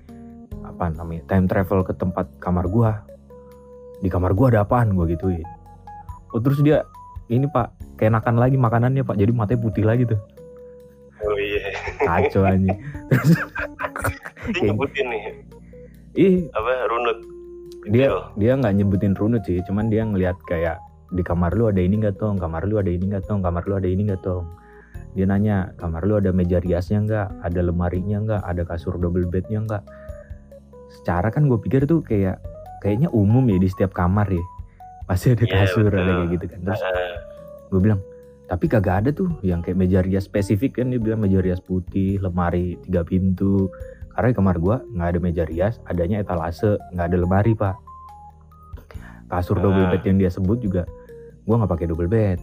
apa 0.68 0.92
namanya? 0.92 1.22
Time 1.24 1.46
travel 1.48 1.80
ke 1.82 1.92
tempat 1.96 2.26
kamar 2.38 2.68
gue 2.68 2.90
di 4.04 4.08
kamar 4.12 4.36
gue 4.36 4.46
ada 4.54 4.62
apaan? 4.62 4.92
Gue 4.92 5.16
gituin. 5.16 5.44
Oh 6.36 6.40
terus 6.44 6.60
dia 6.60 6.84
ini 7.32 7.48
pak 7.48 7.72
keenakan 7.96 8.36
lagi 8.36 8.60
makanannya 8.60 9.02
pak. 9.02 9.16
Jadi 9.16 9.32
matanya 9.32 9.60
putih 9.64 9.84
lagi 9.88 10.04
tuh. 10.04 10.20
Oh 11.18 11.34
iya. 11.34 11.74
kacau 11.98 12.46
aja 12.46 12.72
terus 13.10 13.34
Dia 14.54 14.70
nyebutin 14.70 15.06
nih. 15.10 15.22
Ih. 16.14 16.36
Apa? 16.54 16.86
Runut. 16.88 17.18
dia 17.88 18.10
dia 18.36 18.52
nggak 18.52 18.74
nyebutin 18.76 19.16
runut 19.16 19.42
sih. 19.48 19.64
Cuman 19.64 19.88
dia 19.88 20.04
ngelihat 20.04 20.36
kayak 20.46 20.78
di 21.08 21.24
kamar 21.24 21.56
lu 21.56 21.72
ada 21.72 21.80
ini 21.80 21.98
nggak 21.98 22.20
tong? 22.20 22.36
Kamar 22.36 22.68
lu 22.68 22.76
ada 22.78 22.88
ini 22.92 23.08
nggak 23.08 23.24
tong? 23.26 23.40
Kamar 23.40 23.64
lu 23.64 23.80
ada 23.80 23.88
ini 23.88 24.08
nggak 24.08 24.22
tong? 24.22 24.44
Dia 25.16 25.24
nanya 25.24 25.72
kamar 25.80 26.04
lu 26.04 26.20
ada 26.20 26.30
meja 26.30 26.60
riasnya 26.60 27.02
nggak? 27.02 27.26
Ada 27.44 27.60
lemarinya 27.64 28.18
nggak? 28.22 28.42
Ada 28.44 28.62
kasur 28.68 29.00
double 29.00 29.26
bednya 29.26 29.64
nggak 29.64 29.82
secara 30.90 31.28
kan 31.28 31.44
gue 31.44 31.58
pikir 31.58 31.84
tuh 31.84 32.00
kayak 32.00 32.40
kayaknya 32.80 33.08
umum 33.10 33.44
ya 33.46 33.56
di 33.56 33.68
setiap 33.68 33.92
kamar 33.92 34.28
ya. 34.28 34.44
Pasti 35.04 35.32
ada 35.32 35.42
Iya, 35.42 35.52
kasur 35.64 35.84
ada 35.84 35.94
betul. 35.94 36.06
kayak 36.08 36.28
gitu 36.32 36.44
kan. 36.46 36.58
Terus 36.64 36.80
gue 37.68 37.80
bilang 37.80 38.00
tapi 38.48 38.64
kagak 38.64 39.04
ada 39.04 39.10
tuh 39.12 39.28
yang 39.42 39.60
kayak 39.60 39.76
meja 39.76 40.00
rias 40.00 40.24
spesifik 40.24 40.80
kan 40.80 40.88
dia 40.88 40.96
bilang 40.96 41.20
meja 41.20 41.36
rias 41.38 41.60
putih 41.60 42.16
lemari 42.18 42.80
tiga 42.82 43.04
pintu. 43.04 43.68
Karena 44.12 44.32
di 44.32 44.36
kamar 44.36 44.56
gua 44.56 44.76
nggak 44.88 45.08
ada 45.08 45.18
meja 45.20 45.42
rias 45.44 45.78
adanya 45.84 46.18
etalase 46.18 46.74
nggak 46.90 47.06
ada 47.06 47.16
lemari 47.18 47.52
pak. 47.52 47.76
Kasur 49.28 49.60
double 49.60 49.84
Ah. 49.84 49.92
bed 49.92 50.02
yang 50.02 50.16
dia 50.16 50.30
sebut 50.32 50.58
juga 50.58 50.88
gua 51.44 51.60
nggak 51.60 51.70
pakai 51.70 51.86
double 51.86 52.08
bed. 52.08 52.40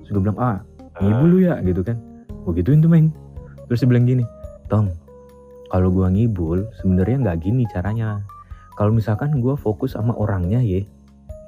Terus 0.00 0.10
gue 0.10 0.22
bilang 0.22 0.38
ah 0.38 0.60
ngibu 1.00 1.24
lu 1.26 1.38
ya 1.40 1.56
gitu 1.60 1.80
kan. 1.80 1.96
Gue 2.44 2.52
gituin 2.56 2.80
tuh 2.80 2.88
meng 2.88 3.08
terus 3.64 3.80
dia 3.80 3.88
bilang 3.88 4.04
gini 4.04 4.24
tong 4.66 4.90
kalau 5.70 5.88
gua 5.94 6.10
ngibul 6.10 6.66
sebenarnya 6.82 7.16
nggak 7.22 7.38
gini 7.46 7.64
caranya. 7.70 8.20
Kalau 8.74 8.92
misalkan 8.92 9.38
gua 9.38 9.54
fokus 9.54 9.94
sama 9.94 10.12
orangnya 10.18 10.60
ya 10.60 10.82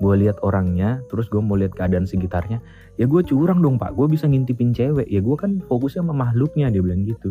gue 0.02 0.14
lihat 0.18 0.42
orangnya 0.42 0.98
terus 1.06 1.30
gue 1.30 1.38
mau 1.38 1.54
lihat 1.54 1.78
keadaan 1.78 2.02
sekitarnya 2.02 2.58
ya 2.98 3.06
gue 3.06 3.22
curang 3.22 3.62
dong 3.62 3.78
pak. 3.78 3.94
Gue 3.94 4.10
bisa 4.10 4.26
ngintipin 4.26 4.74
cewek. 4.74 5.06
Ya 5.06 5.22
gue 5.22 5.36
kan 5.38 5.62
fokusnya 5.70 6.02
sama 6.02 6.26
makhluknya 6.26 6.74
dia 6.74 6.82
bilang 6.82 7.06
gitu. 7.06 7.30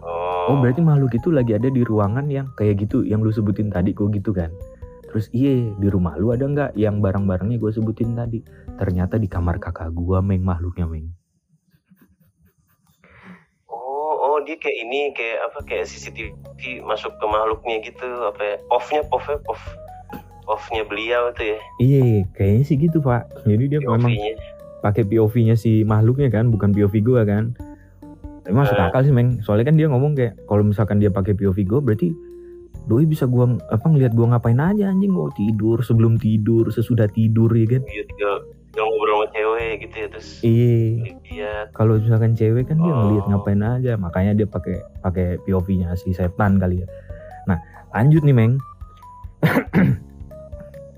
Oh, 0.00 0.54
oh 0.54 0.56
berarti 0.62 0.80
makhluk 0.80 1.10
itu 1.18 1.34
lagi 1.34 1.58
ada 1.58 1.66
di 1.66 1.82
ruangan 1.82 2.30
yang 2.30 2.46
kayak 2.54 2.86
gitu 2.86 3.02
yang 3.02 3.26
lu 3.26 3.34
sebutin 3.34 3.74
tadi 3.74 3.90
gue 3.90 4.06
gitu 4.14 4.30
kan? 4.30 4.54
Terus 5.10 5.26
iya 5.34 5.74
di 5.74 5.90
rumah 5.90 6.14
lu 6.14 6.30
ada 6.30 6.46
nggak 6.46 6.78
yang 6.78 7.02
barang-barangnya 7.02 7.58
gue 7.58 7.70
sebutin 7.74 8.14
tadi? 8.14 8.38
Ternyata 8.78 9.18
di 9.18 9.26
kamar 9.26 9.58
kakak 9.58 9.90
gue 9.90 10.18
meng 10.22 10.46
makhluknya 10.46 10.86
meng 10.86 11.19
oh, 14.40 14.44
dia 14.48 14.56
kayak 14.56 14.76
ini 14.80 14.98
kayak 15.12 15.38
apa 15.52 15.58
kayak 15.68 15.84
CCTV 15.84 16.80
masuk 16.82 17.12
ke 17.20 17.24
makhluknya 17.28 17.76
gitu 17.84 18.08
apa 18.24 18.40
ya? 18.40 18.56
Off-nya, 18.72 19.04
off-nya, 19.12 19.36
off. 19.44 19.60
Off-nya 20.48 20.82
beliau 20.88 21.30
tuh 21.36 21.46
ya. 21.46 21.58
iya 21.78 22.26
kayaknya 22.34 22.64
sih 22.66 22.74
gitu 22.74 22.98
pak 22.98 23.30
jadi 23.46 23.70
dia 23.70 23.80
memang 23.86 24.10
pakai 24.80 25.04
POV-nya 25.06 25.54
si 25.54 25.84
makhluknya 25.84 26.32
kan, 26.32 26.48
bukan 26.48 26.72
POV 26.72 26.94
gue 27.04 27.22
kan. 27.28 27.52
Tapi 28.40 28.54
masuk 28.56 28.74
Eh. 28.74 28.88
akal 28.88 29.04
sih, 29.04 29.12
Meng. 29.12 29.44
Soalnya 29.44 29.68
kan 29.68 29.76
dia 29.76 29.86
ngomong 29.92 30.16
kayak 30.16 30.40
kalau 30.48 30.64
misalkan 30.64 30.96
dia 30.98 31.12
pakai 31.12 31.36
POV 31.36 31.68
gue 31.68 31.80
berarti 31.84 32.08
doi 32.88 33.04
bisa 33.04 33.28
gua 33.28 33.60
apa 33.68 33.86
ngelihat 33.86 34.16
gua 34.16 34.34
ngapain 34.34 34.56
aja 34.56 34.88
anjing 34.88 35.12
mau 35.12 35.28
tidur 35.36 35.84
sebelum 35.84 36.16
tidur 36.16 36.72
sesudah 36.72 37.06
tidur 37.12 37.52
ya 37.52 37.76
kan 37.76 37.82
Dia 37.84 38.04
tinggal 38.70 38.86
ngobrol 38.86 39.10
sama 39.10 39.26
cewek 39.34 39.72
gitu 39.82 39.94
ya 39.98 40.06
terus 40.14 40.28
iya. 40.46 41.54
kalau 41.74 41.98
misalkan 41.98 42.38
cewek 42.38 42.70
kan 42.70 42.78
dia 42.78 42.92
ngelihat 42.94 43.26
Oh. 43.26 43.30
ngapain 43.34 43.62
aja 43.66 43.92
makanya 43.98 44.32
dia 44.38 44.46
pakai 44.46 44.78
pakai 45.02 45.26
POV-nya 45.42 45.98
si 45.98 46.14
setan 46.14 46.62
kali 46.62 46.86
ya. 46.86 46.86
Nah 47.50 47.58
lanjut 47.90 48.22
nih 48.22 48.34
Meng. 48.34 48.54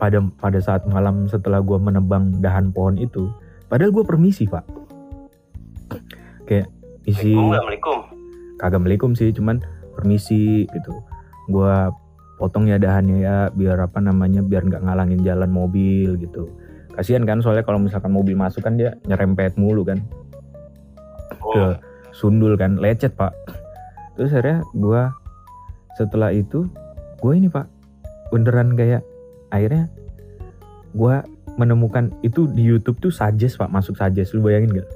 Pada 0.03 0.19
pada 0.19 0.59
saat 0.59 0.83
malam 0.91 1.31
setelah 1.31 1.63
gua 1.63 1.79
menebang 1.79 2.43
dahan 2.43 2.75
pohon 2.75 2.99
itu 2.99 3.31
padahal 3.71 3.95
gua 3.95 4.03
permisi 4.03 4.51
pak. 4.51 4.67
Kayak 6.51 6.69
isi 7.07 7.39
Assalamualaikum, 7.39 7.99
kagak 8.59 8.83
melikum 8.83 9.15
sih 9.15 9.31
cuman 9.31 9.63
permisi 9.95 10.67
gitu. 10.75 10.93
Gua 11.47 11.95
potong 12.35 12.67
ya 12.67 12.83
dahannya 12.83 13.23
ya 13.23 13.37
biar 13.55 13.79
apa 13.79 14.03
namanya 14.03 14.43
biar 14.43 14.67
nggak 14.67 14.83
ngalangin 14.83 15.23
jalan 15.23 15.47
mobil 15.55 16.19
gitu 16.19 16.51
kasihan 16.97 17.25
kan 17.25 17.41
soalnya 17.41 17.65
kalau 17.65 17.81
misalkan 17.81 18.13
mobil 18.13 18.37
masuk 18.37 18.65
kan 18.65 18.77
dia 18.77 18.97
nyerempet 19.09 19.57
mulu 19.57 19.85
kan. 19.85 20.01
Oh, 21.43 21.53
ke 21.53 21.65
sundul 22.13 22.55
kan 22.61 22.77
lecet 22.77 23.17
pak. 23.17 23.33
Terus 24.15 24.33
akhirnya 24.33 24.61
gua 24.77 25.17
setelah 25.97 26.33
itu 26.33 26.69
gue 27.21 27.33
ini 27.37 27.53
pak 27.53 27.69
beneran 28.33 28.73
kayak 28.77 29.05
akhirnya 29.53 29.89
gua 30.97 31.25
menemukan 31.61 32.09
itu 32.25 32.49
di 32.49 32.65
YouTube 32.65 32.97
tuh 33.01 33.13
suggest 33.13 33.61
pak 33.61 33.69
masuk 33.69 33.97
suggest 33.97 34.33
lu 34.33 34.41
bayangin 34.41 34.81
gak 34.81 34.89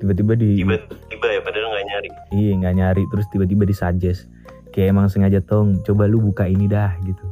tiba-tiba 0.00 0.32
di 0.38 0.62
tiba-tiba 0.62 1.26
ya 1.28 1.40
padahal 1.44 1.66
nggak 1.76 1.86
nyari. 1.92 2.08
Iya 2.32 2.52
nggak 2.56 2.74
nyari 2.80 3.02
terus 3.12 3.26
tiba-tiba 3.28 3.68
disuggest 3.68 4.30
kayak 4.72 4.96
emang 4.96 5.12
sengaja 5.12 5.42
tong 5.44 5.82
coba 5.84 6.08
lu 6.08 6.22
buka 6.22 6.48
ini 6.48 6.64
dah 6.70 6.96
gitu. 7.04 7.26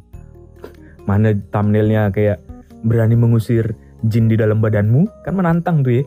Mana 1.08 1.32
thumbnailnya 1.48 2.12
kayak 2.12 2.44
berani 2.86 3.18
mengusir 3.18 3.74
jin 4.06 4.30
di 4.30 4.38
dalam 4.38 4.62
badanmu 4.62 5.06
kan 5.26 5.34
menantang 5.34 5.82
tuh 5.82 6.02
ya. 6.02 6.04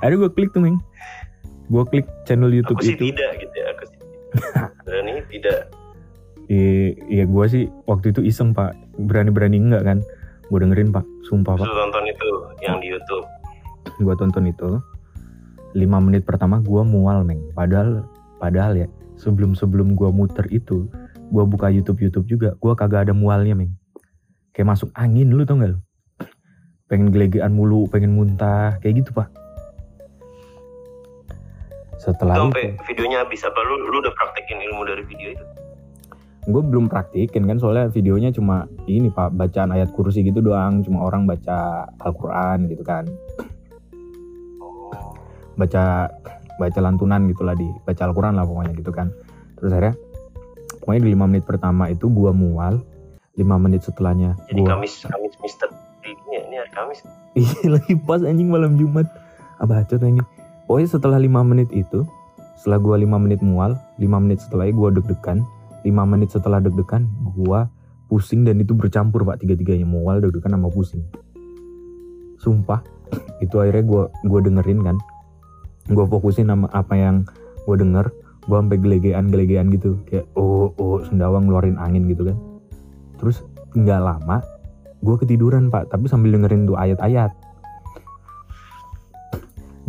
Ada 0.04 0.14
gue 0.16 0.30
klik 0.32 0.52
tuh 0.52 0.64
meng 0.64 0.78
gue 1.70 1.82
klik 1.86 2.06
channel 2.26 2.50
YouTube 2.50 2.82
Aku 2.82 2.86
sih 2.86 2.98
itu. 2.98 3.14
tidak 3.14 3.30
gitu 3.38 3.54
ya. 3.54 3.66
Aku 3.72 3.84
sih 3.86 3.98
berani 4.84 5.12
tidak. 5.30 5.60
iya 6.50 6.98
iya 7.06 7.24
gue 7.24 7.44
sih 7.46 7.64
waktu 7.86 8.12
itu 8.12 8.20
iseng 8.26 8.52
pak. 8.52 8.74
Berani-berani 8.98 9.56
enggak 9.56 9.82
kan? 9.86 9.98
Gue 10.50 10.58
dengerin 10.60 10.90
pak. 10.90 11.06
Sumpah 11.30 11.54
pak. 11.54 11.64
Lu 11.64 11.74
tonton 11.74 12.04
itu 12.10 12.28
yang 12.60 12.82
di 12.82 12.90
YouTube. 12.90 13.24
gue 14.00 14.14
tonton 14.18 14.50
itu. 14.50 14.80
5 15.70 15.86
menit 16.02 16.26
pertama 16.26 16.58
gue 16.58 16.82
mual 16.82 17.22
meng 17.22 17.38
padahal 17.54 18.02
padahal 18.42 18.74
ya 18.74 18.90
sebelum 19.14 19.54
sebelum 19.54 19.94
gue 19.94 20.10
muter 20.10 20.42
itu 20.50 20.90
gue 21.30 21.44
buka 21.46 21.70
YouTube 21.70 22.02
YouTube 22.02 22.26
juga 22.26 22.58
gue 22.58 22.72
kagak 22.74 23.08
ada 23.08 23.14
mualnya 23.14 23.54
meng 23.54 23.72
kayak 24.50 24.76
masuk 24.76 24.90
angin 24.98 25.30
lu 25.30 25.46
tau 25.46 25.56
gak 25.56 25.72
lu? 25.72 25.78
Pengen 26.90 27.14
gelegean 27.14 27.54
mulu 27.54 27.86
pengen 27.86 28.18
muntah 28.18 28.76
kayak 28.82 29.06
gitu 29.06 29.14
pak. 29.14 29.30
Setelah 32.02 32.34
Itu 32.34 32.50
itu 32.50 32.82
videonya 32.90 33.22
habis 33.22 33.46
apa? 33.46 33.56
Lu 33.62 33.88
lu 33.88 34.02
udah 34.02 34.12
praktekin 34.12 34.58
ilmu 34.58 34.82
dari 34.84 35.06
video 35.06 35.38
itu? 35.38 35.46
gue 36.40 36.62
belum 36.64 36.88
praktikin 36.88 37.46
kan? 37.46 37.60
Soalnya 37.60 37.92
videonya 37.92 38.32
cuma 38.32 38.64
ini 38.88 39.12
pak 39.12 39.36
bacaan 39.36 39.70
ayat 39.70 39.92
kursi 39.94 40.26
gitu 40.26 40.42
doang. 40.42 40.82
Cuma 40.82 41.06
orang 41.06 41.28
baca 41.28 41.86
Al-Quran 42.02 42.66
gitu 42.66 42.82
kan. 42.82 43.06
Oh. 44.60 45.14
baca 45.54 46.08
baca 46.56 46.80
lantunan 46.80 47.28
gitu 47.28 47.44
lah 47.44 47.52
di 47.52 47.68
baca 47.84 48.08
Al-Quran 48.08 48.34
lah 48.34 48.44
pokoknya 48.48 48.72
gitu 48.74 48.90
kan. 48.90 49.12
Terus 49.60 49.70
akhirnya 49.70 49.94
pokoknya 50.90 51.06
di 51.06 51.14
lima 51.14 51.26
menit 51.30 51.46
pertama 51.46 51.86
itu 51.86 52.10
gua 52.10 52.34
mual 52.34 52.82
lima 53.38 53.62
menit 53.62 53.86
setelahnya 53.86 54.34
Jadi 54.50 54.66
gua 54.66 54.74
Kamis 54.74 55.06
Kamis 55.06 55.38
Mister. 55.38 55.70
Ini 56.02 56.50
ini 56.50 56.54
hari 56.58 56.70
Kamis. 56.74 57.06
iya 57.38 57.78
lagi 57.78 57.94
pas 57.94 58.26
anjing 58.26 58.50
malam 58.50 58.74
Jumat. 58.74 59.06
Apa 59.62 59.86
bacot 59.86 60.02
anjing. 60.02 60.26
Pokoknya 60.66 60.90
setelah 60.90 61.22
lima 61.22 61.46
menit 61.46 61.70
itu 61.70 62.02
setelah 62.58 62.82
gua 62.82 62.98
lima 62.98 63.22
menit 63.22 63.38
mual 63.38 63.78
lima 64.02 64.18
menit 64.18 64.42
setelahnya 64.42 64.74
gua 64.74 64.90
deg-degan 64.90 65.46
lima 65.86 66.02
menit 66.02 66.34
setelah 66.34 66.58
deg-degan 66.58 67.06
gua 67.38 67.70
pusing 68.10 68.42
dan 68.42 68.58
itu 68.58 68.74
bercampur 68.74 69.22
pak. 69.22 69.46
Tiga-tiganya 69.46 69.86
mual 69.86 70.18
deg-degan 70.18 70.58
sama 70.58 70.74
pusing. 70.74 71.06
Sumpah 72.42 72.82
itu 73.46 73.62
akhirnya 73.62 73.86
gua 73.86 74.02
gua 74.26 74.42
dengerin 74.42 74.82
kan. 74.82 74.98
Gua 75.86 76.02
fokusin 76.10 76.50
sama 76.50 76.66
apa 76.74 76.98
yang 76.98 77.22
gua 77.62 77.78
denger 77.78 78.10
gua 78.48 78.64
sampai 78.64 78.78
gelegean-gelegean 78.80 79.72
gitu. 79.74 80.00
Kayak 80.08 80.26
oh 80.36 80.72
oh 80.80 81.02
sendawang 81.04 81.48
ngeluarin 81.48 81.76
angin 81.76 82.08
gitu 82.08 82.32
kan. 82.32 82.36
Terus 83.20 83.44
nggak 83.76 84.00
lama 84.00 84.40
gue 85.00 85.16
ketiduran 85.16 85.72
pak. 85.72 85.88
Tapi 85.88 86.06
sambil 86.08 86.36
dengerin 86.36 86.68
tuh 86.68 86.76
ayat-ayat. 86.76 87.32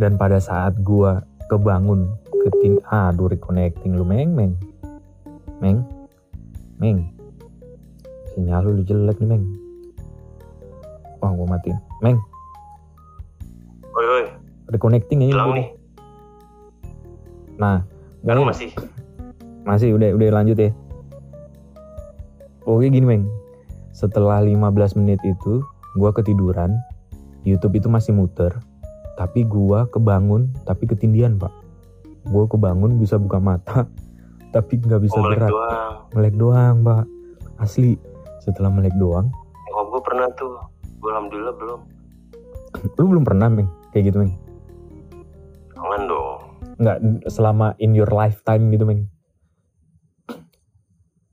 Dan 0.00 0.16
pada 0.16 0.40
saat 0.40 0.74
gue 0.80 1.20
kebangun 1.52 2.08
ketin 2.48 2.80
aduh 2.90 3.28
reconnecting 3.28 3.94
lu 3.94 4.04
meng 4.04 4.32
meng. 4.32 4.52
Meng 5.60 5.84
meng. 6.80 7.12
Sinyal 8.32 8.72
lu 8.72 8.82
jelek 8.82 9.20
nih 9.20 9.36
meng. 9.36 9.44
Wah 11.22 11.30
gue 11.30 11.46
matiin. 11.46 11.78
Meng. 12.02 12.18
Oi 13.92 14.06
oi, 14.08 14.24
reconnecting 14.72 15.20
gua. 15.28 15.52
nih. 15.52 15.68
nah 17.60 17.84
Sekarang 18.22 18.42
ini- 18.42 18.50
masih. 18.50 18.70
masih 19.62 19.88
udah 19.92 20.10
udah 20.12 20.28
lanjut 20.32 20.56
ya. 20.56 20.70
Oke 22.62 22.86
gini 22.86 23.02
meng 23.02 23.26
setelah 23.92 24.38
15 24.38 24.62
menit 24.94 25.18
itu 25.22 25.62
gua 25.92 26.10
ketiduran. 26.10 26.78
YouTube 27.42 27.74
itu 27.74 27.88
masih 27.88 28.12
muter. 28.12 28.54
Tapi 29.12 29.42
gua 29.42 29.86
kebangun 29.86 30.54
tapi 30.62 30.86
ketindian 30.86 31.36
pak. 31.36 31.50
Gua 32.24 32.46
kebangun 32.46 32.96
bisa 32.96 33.18
buka 33.18 33.36
mata 33.36 33.86
tapi 34.54 34.78
nggak 34.78 35.00
bisa 35.00 35.16
Oh, 35.16 35.22
melek 35.24 35.38
gerak. 35.38 35.50
doang. 35.50 35.92
melek 36.12 36.34
doang 36.36 36.74
pak. 36.80 37.04
Asli 37.58 37.98
setelah 38.38 38.70
melek 38.70 38.94
doang. 38.96 39.30
Oh, 39.72 39.86
gue 39.88 40.00
pernah 40.00 40.26
tuh. 40.32 40.58
Gue 40.98 41.08
alhamdulillah 41.08 41.54
belum. 41.54 41.80
lu 42.92 43.04
belum 43.08 43.22
pernah 43.22 43.46
meng 43.46 43.68
kayak 43.90 44.10
gitu 44.10 44.18
meng 44.18 44.32
Jangan 45.72 46.02
dong. 46.04 46.41
Nggak 46.74 46.96
selama 47.26 47.74
in 47.76 47.92
your 47.92 48.08
lifetime 48.08 48.68
gitu 48.68 48.84
meng 48.84 49.06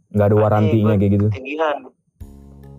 nggak 0.09 0.25
ada 0.25 0.35
warantinya 0.35 0.95
kayak 0.95 1.11
gitu 1.13 1.27
Ketindihan. 1.29 1.77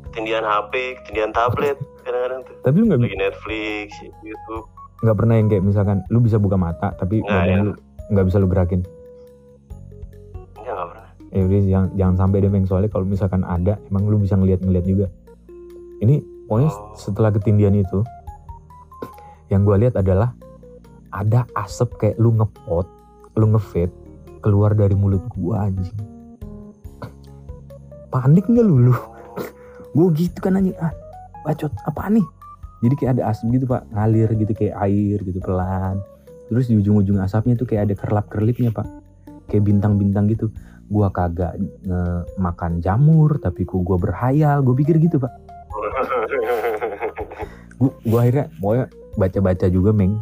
Ketindihan 0.02 0.42
HP, 0.42 0.72
ketindihan 0.98 1.30
tablet. 1.30 1.78
Kadang-kadang 2.02 2.40
tuh. 2.42 2.54
tapi 2.60 2.74
lu 2.74 2.84
nggak 2.88 3.00
Lagi 3.00 3.14
Netflix, 3.16 3.88
YouTube. 4.20 4.66
nggak 5.00 5.16
pernah 5.16 5.34
yang 5.34 5.46
kayak 5.46 5.62
misalkan 5.62 6.02
lu 6.08 6.18
bisa 6.18 6.36
buka 6.36 6.56
mata 6.56 6.92
tapi 6.92 7.22
Nggak, 7.22 7.44
ya. 7.46 7.56
lu 7.58 7.72
nggak 8.10 8.24
bisa 8.26 8.36
lu 8.36 8.48
gerakin 8.48 8.80
Enggak, 10.52 10.66
enggak 10.66 10.88
pernah. 10.88 11.08
ya 11.30 11.40
udah 11.40 11.60
jangan 11.62 11.88
jangan 11.94 12.14
sampai 12.18 12.38
deh 12.38 12.50
Meng 12.50 12.66
soalnya 12.66 12.90
kalau 12.90 13.06
misalkan 13.06 13.42
ada 13.42 13.78
emang 13.86 14.04
lu 14.04 14.18
bisa 14.18 14.34
ngeliat 14.34 14.60
ngeliat 14.60 14.82
juga 14.82 15.06
ini 16.00 16.18
pokoknya 16.44 16.68
Oh. 16.68 16.92
setelah 16.94 17.30
ketindian 17.30 17.72
itu 17.72 18.02
yang 19.48 19.62
gue 19.62 19.76
lihat 19.78 19.94
adalah 19.94 20.34
ada 21.10 21.46
asap 21.58 21.88
kayak 21.98 22.16
lu 22.22 22.34
ngepot 22.34 22.86
lu 23.38 23.46
ngevape 23.54 23.94
keluar 24.40 24.72
dari 24.74 24.96
mulut 24.96 25.22
gua 25.36 25.68
anjing. 25.68 25.94
Panik 28.10 28.46
nggak 28.48 28.66
lu 28.66 28.90
lu? 28.90 28.96
Gue 29.94 30.08
gitu 30.16 30.38
kan 30.42 30.58
anjing. 30.58 30.74
Ah 30.80 30.90
bacot 31.46 31.70
apa 31.86 32.10
nih? 32.10 32.26
Jadi 32.80 32.94
kayak 32.96 33.10
ada 33.18 33.22
asap 33.30 33.60
gitu 33.60 33.66
pak. 33.70 33.86
Ngalir 33.92 34.28
gitu 34.34 34.52
kayak 34.56 34.74
air 34.82 35.18
gitu 35.22 35.38
pelan. 35.38 36.00
Terus 36.50 36.66
di 36.66 36.74
ujung-ujung 36.80 37.22
asapnya 37.22 37.54
tuh 37.54 37.68
kayak 37.68 37.90
ada 37.90 37.94
kerlap-kerlipnya 37.94 38.74
pak. 38.74 38.88
Kayak 39.46 39.70
bintang-bintang 39.70 40.26
gitu. 40.26 40.50
Gua 40.90 41.06
kagak 41.14 41.54
nge- 41.86 42.24
makan 42.34 42.82
jamur 42.82 43.38
tapi 43.38 43.62
ku 43.62 43.86
gua 43.86 44.00
berhayal. 44.00 44.64
Gue 44.66 44.74
pikir 44.82 44.98
gitu 44.98 45.22
pak. 45.22 45.30
Gua, 47.80 47.96
gua 48.04 48.18
akhirnya 48.20 48.52
pokoknya 48.60 48.86
baca-baca 49.16 49.66
juga 49.72 49.90
meng 49.96 50.20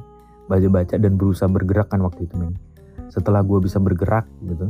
baca-baca 0.49 0.97
dan 0.97 1.21
berusaha 1.21 1.47
bergerak 1.47 1.93
kan 1.93 2.01
waktu 2.01 2.25
itu 2.25 2.35
meng 2.41 2.57
setelah 3.09 3.41
gua 3.41 3.61
bisa 3.61 3.77
bergerak 3.81 4.25
gitu 4.45 4.69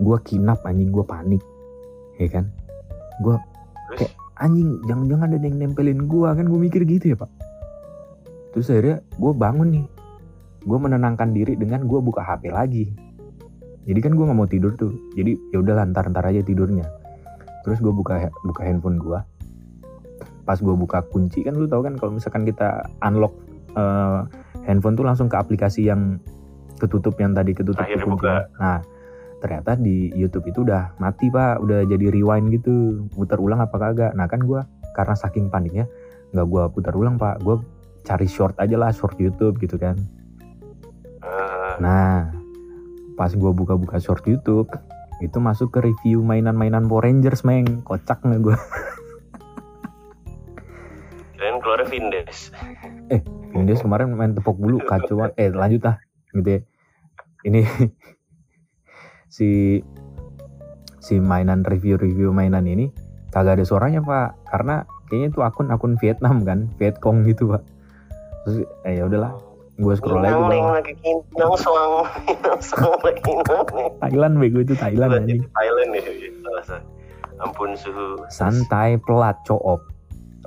gua 0.00 0.18
kinap 0.20 0.60
anjing 0.64 0.92
gua 0.92 1.04
panik. 1.04 1.40
Ya 2.16 2.28
kan? 2.32 2.48
Terus, 3.20 3.40
anjing 4.40 4.80
jangan-jangan 4.88 5.36
ada 5.36 5.44
yang 5.44 5.56
nempelin 5.60 6.04
gua 6.08 6.32
kan 6.36 6.48
gue 6.48 6.60
mikir 6.60 6.84
gitu 6.88 7.12
ya 7.12 7.16
pak. 7.16 7.28
Terus 8.56 8.72
akhirnya 8.72 9.04
gue 9.20 9.32
bangun 9.36 9.68
nih. 9.68 9.86
Gue 10.64 10.78
menenangkan 10.80 11.28
diri 11.28 11.60
dengan 11.60 11.84
gue 11.84 12.00
buka 12.00 12.24
HP 12.24 12.48
lagi. 12.48 12.88
Jadi 13.84 14.00
kan 14.00 14.16
gue 14.16 14.24
nggak 14.24 14.38
mau 14.38 14.48
tidur 14.48 14.72
tuh. 14.80 14.96
Jadi 15.12 15.36
ya 15.52 15.60
udah 15.60 15.84
lantar 15.84 16.08
ntar 16.08 16.24
aja 16.24 16.40
tidurnya. 16.40 16.88
Terus 17.68 17.84
gue 17.84 17.92
buka 17.92 18.32
buka 18.48 18.62
handphone 18.64 18.96
gue 18.96 19.20
pas 20.46 20.62
gue 20.62 20.74
buka 20.78 21.02
kunci 21.10 21.42
kan 21.42 21.58
lu 21.58 21.66
tahu 21.66 21.82
kan 21.82 21.98
kalau 21.98 22.14
misalkan 22.14 22.46
kita 22.46 22.86
unlock 23.02 23.34
eh, 23.76 24.20
handphone 24.66 24.96
tuh 24.98 25.06
langsung 25.06 25.28
ke 25.30 25.36
aplikasi 25.36 25.86
yang 25.86 26.18
ketutup 26.76 27.16
yang 27.16 27.32
tadi 27.32 27.56
ketutup 27.56 27.80
Akhirnya 27.80 28.08
buka. 28.08 28.36
nah 28.60 28.78
ternyata 29.40 29.76
di 29.76 30.10
YouTube 30.16 30.48
itu 30.48 30.64
udah 30.64 30.96
mati 30.98 31.28
pak. 31.28 31.60
Udah 31.60 31.84
jadi 31.84 32.08
rewind 32.12 32.52
gitu. 32.52 33.06
Putar 33.12 33.40
ulang 33.40 33.60
apa 33.60 33.76
kagak. 33.76 34.12
Nah 34.16 34.26
kan 34.28 34.42
gue 34.44 34.60
karena 34.96 35.14
saking 35.16 35.52
paniknya 35.52 35.84
nggak 36.32 36.46
gue 36.48 36.62
putar 36.72 36.92
ulang 36.96 37.20
pak. 37.20 37.40
Gue 37.44 37.60
cari 38.04 38.26
short 38.28 38.56
aja 38.58 38.76
lah 38.76 38.90
short 38.92 39.16
YouTube 39.20 39.60
gitu 39.60 39.76
kan. 39.76 39.96
Eh, 41.20 41.72
nah 41.80 42.32
pas 43.16 43.32
gue 43.32 43.52
buka-buka 43.52 43.96
short 43.96 44.24
YouTube 44.28 44.68
itu 45.24 45.40
masuk 45.40 45.72
ke 45.72 45.80
review 45.80 46.20
mainan-mainan 46.20 46.84
Power 46.88 47.08
Rangers 47.08 47.44
meng. 47.44 47.80
Kocak 47.84 48.20
nggak 48.24 48.40
gue 48.40 48.56
kirain 51.36 51.60
keluar 51.60 51.84
Vindes. 51.86 52.50
Vindes 53.56 53.80
kemarin 53.80 54.12
main 54.12 54.36
tepok 54.36 54.56
bulu 54.60 54.78
kacau 54.84 55.24
banget. 55.24 55.32
eh 55.40 55.48
lanjut 55.50 55.82
lah 55.88 55.96
gitu 56.36 56.48
ya 56.48 56.60
ini 57.46 57.60
si 59.36 59.80
si 61.00 61.14
mainan 61.22 61.62
review-review 61.64 62.34
mainan 62.34 62.66
ini 62.66 62.92
kagak 63.30 63.60
ada 63.60 63.64
suaranya 63.64 64.02
pak 64.02 64.36
karena 64.50 64.84
kayaknya 65.08 65.28
itu 65.32 65.40
akun 65.40 65.68
akun 65.70 65.94
Vietnam 65.96 66.42
kan 66.42 66.68
Vietcong 66.76 67.24
gitu 67.24 67.56
pak 67.56 67.62
terus 68.44 68.66
eh, 68.84 69.00
ya 69.00 69.08
udahlah 69.08 69.34
gue 69.76 69.92
scroll 69.92 70.24
lagi. 70.24 70.32
Thailand 74.00 74.34
bego 74.40 74.64
itu 74.64 74.72
Thailand 74.72 75.28
Thailand 75.28 75.88
ya. 75.92 76.00
Salah. 76.64 76.82
Ampun 77.36 77.76
suhu. 77.76 78.16
santai 78.32 78.96
pelat 79.04 79.36
coop 79.44 79.84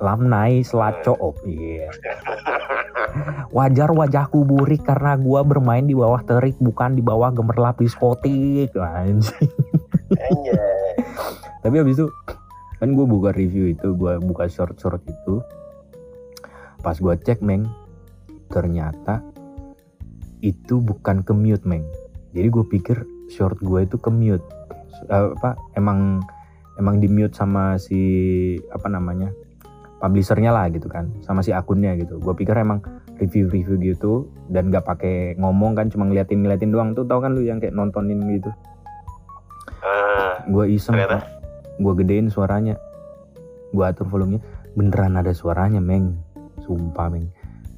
lamnai 0.00 0.64
selat 0.64 1.04
coop 1.04 1.36
iya. 1.44 1.92
Wajar 3.52 3.92
wajahku 3.92 4.48
burik 4.48 4.88
karena 4.88 5.14
gua 5.20 5.44
bermain 5.44 5.84
di 5.84 5.92
bawah 5.92 6.24
terik 6.24 6.56
bukan 6.56 6.96
di 6.96 7.02
bawah 7.04 7.28
gemerlap 7.30 7.76
diskotik 7.78 8.72
anjing. 8.74 9.52
Anjay. 10.10 10.94
tapi 11.62 11.74
habis 11.78 12.00
itu 12.00 12.08
kan 12.80 12.96
gue 12.96 13.04
buka 13.04 13.30
review 13.36 13.70
itu 13.70 13.92
gue 13.92 14.16
buka 14.24 14.48
short 14.48 14.80
short 14.80 15.04
itu. 15.04 15.44
Pas 16.80 16.96
gue 16.96 17.14
cek 17.20 17.44
meng 17.44 17.68
ternyata 18.48 19.20
itu 20.40 20.80
bukan 20.80 21.20
ke 21.20 21.36
mute 21.36 21.62
meng. 21.68 21.84
Jadi 22.32 22.48
gue 22.48 22.64
pikir 22.64 23.04
short 23.28 23.60
gue 23.60 23.84
itu 23.84 24.00
ke 24.00 24.08
mute. 24.08 24.42
Eh, 25.12 25.28
apa 25.36 25.60
emang 25.76 26.24
emang 26.80 26.96
di 26.98 27.06
mute 27.06 27.36
sama 27.36 27.76
si 27.76 28.00
apa 28.72 28.88
namanya 28.88 29.28
publishernya 30.00 30.50
lah 30.50 30.66
gitu 30.72 30.88
kan 30.88 31.12
sama 31.20 31.44
si 31.44 31.52
akunnya 31.52 31.92
gitu. 32.00 32.16
Gue 32.18 32.32
pikir 32.32 32.56
emang 32.56 32.80
review-review 33.20 33.76
gitu 33.92 34.32
dan 34.48 34.72
gak 34.72 34.88
pakai 34.88 35.36
ngomong 35.36 35.76
kan 35.76 35.92
cuma 35.92 36.08
ngeliatin 36.08 36.40
ngeliatin 36.40 36.72
doang. 36.72 36.96
Tuh 36.96 37.04
tau 37.04 37.20
kan 37.20 37.36
lu 37.36 37.44
yang 37.44 37.60
kayak 37.60 37.76
nontonin 37.76 38.18
gitu? 38.32 38.50
Ah, 39.84 40.40
gue 40.48 40.64
iseng 40.72 40.96
Ternyata? 40.96 41.28
gue 41.78 41.92
gedein 42.00 42.32
suaranya. 42.32 42.80
Gue 43.70 43.84
atur 43.84 44.08
volumenya. 44.08 44.42
Beneran 44.74 45.20
ada 45.20 45.36
suaranya 45.36 45.78
meng. 45.78 46.16
Sumpah 46.64 47.12
meng. 47.12 47.28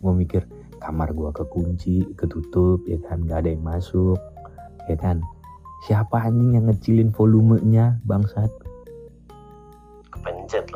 Gue 0.01 0.13
mikir 0.15 0.47
kamar 0.79 1.11
gue 1.11 1.31
kekunci 1.35 2.15
ketutup 2.15 2.87
ya 2.87 3.03
kan? 3.03 3.27
Gak 3.27 3.45
ada 3.45 3.51
yang 3.51 3.67
masuk 3.67 4.19
ya 4.87 4.95
kan? 4.95 5.19
Siapa 5.83 6.23
anjing 6.23 6.55
yang 6.55 6.71
ngecilin 6.71 7.11
volumenya 7.11 7.99
bangsat 8.07 8.62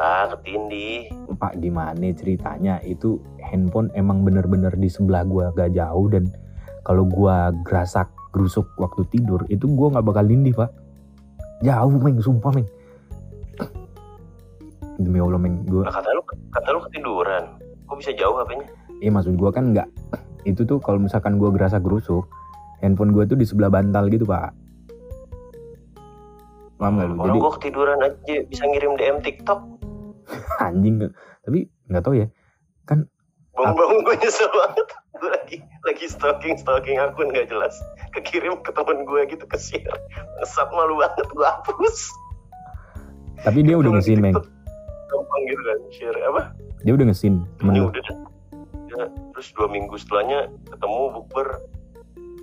pak 0.06 0.38
ketindih 0.38 1.10
Pak 1.36 1.58
gimana 1.58 2.06
ceritanya? 2.14 2.78
Itu 2.86 3.18
handphone 3.42 3.90
emang 3.98 4.22
bener-bener 4.22 4.70
di 4.78 4.86
sebelah 4.86 5.26
gua 5.26 5.50
gak 5.52 5.74
jauh 5.74 6.06
dan 6.06 6.30
kalau 6.86 7.02
gua 7.04 7.50
gerasak 7.66 8.06
gerusuk 8.30 8.70
waktu 8.78 9.02
tidur 9.10 9.42
itu 9.50 9.66
gua 9.66 9.98
nggak 9.98 10.06
bakal 10.06 10.24
lindih 10.24 10.54
pak. 10.54 10.70
Jauh 11.64 11.96
meng 11.98 12.20
sumpah 12.22 12.52
meng 12.52 12.68
demi 15.02 15.18
allah 15.18 15.40
meng 15.40 15.64
gua 15.66 15.88
nah, 15.88 15.94
kata 15.94 16.08
lu 16.14 16.22
kata 16.54 16.68
lu 16.70 16.80
ketiduran. 16.88 17.44
Kok 17.86 17.96
bisa 17.98 18.12
jauh 18.14 18.36
hpnya 18.38 18.66
eh 19.02 19.10
maksud 19.10 19.34
gua 19.34 19.50
kan 19.50 19.74
nggak. 19.74 19.88
Itu 20.50 20.62
tuh 20.62 20.78
kalau 20.78 21.02
misalkan 21.02 21.36
gua 21.42 21.50
gerasak 21.50 21.82
gerusuk 21.82 22.30
handphone 22.80 23.10
gua 23.10 23.26
tuh 23.26 23.36
di 23.36 23.44
sebelah 23.44 23.68
bantal 23.68 24.06
gitu 24.08 24.24
pak. 24.24 24.54
Paham 26.76 27.00
nggak 27.00 27.08
lu? 27.08 27.14
Orang 27.18 27.36
gua 27.42 27.52
ketiduran 27.58 27.98
aja 28.04 28.36
bisa 28.46 28.62
ngirim 28.68 28.94
dm 29.00 29.20
tiktok 29.24 29.76
anjing 30.66 31.10
tapi 31.46 31.70
nggak 31.90 32.02
tahu 32.02 32.14
ya. 32.18 32.26
Bangun-bangun 33.56 33.98
gue 34.04 34.14
nyesel 34.20 34.50
banget. 34.52 34.86
Gue 35.16 35.30
lagi 35.32 35.56
lagi 35.88 36.04
stalking 36.12 36.54
stalking 36.60 37.00
akun 37.00 37.32
nggak 37.32 37.48
jelas. 37.48 37.72
Kekirim 38.12 38.60
ke 38.60 38.70
temen 38.76 39.08
gue 39.08 39.20
gitu 39.32 39.44
ke 39.48 39.56
share 39.56 39.96
ngesap 40.44 40.68
malu 40.76 41.00
banget 41.00 41.26
gue 41.32 41.46
hapus. 41.48 41.98
Tapi 43.40 43.64
dia 43.64 43.80
udah 43.80 43.96
ngesin 43.96 44.20
meng. 44.20 44.36
gampang 45.06 45.42
gitu 45.48 45.62
kan 45.64 45.78
share 45.94 46.18
apa? 46.28 46.42
Dia 46.84 46.92
udah 47.00 47.06
ngesin 47.08 47.34
temen 47.56 47.72
ini 47.72 47.80
udah. 47.88 48.04
Dah. 48.04 48.16
Ya, 48.86 49.04
terus 49.32 49.48
dua 49.56 49.68
minggu 49.72 49.96
setelahnya 49.96 50.52
ketemu 50.68 51.00
bukber. 51.16 51.48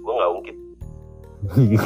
Gue 0.01 0.13
nggak 0.17 0.31
ungkit. 0.33 0.57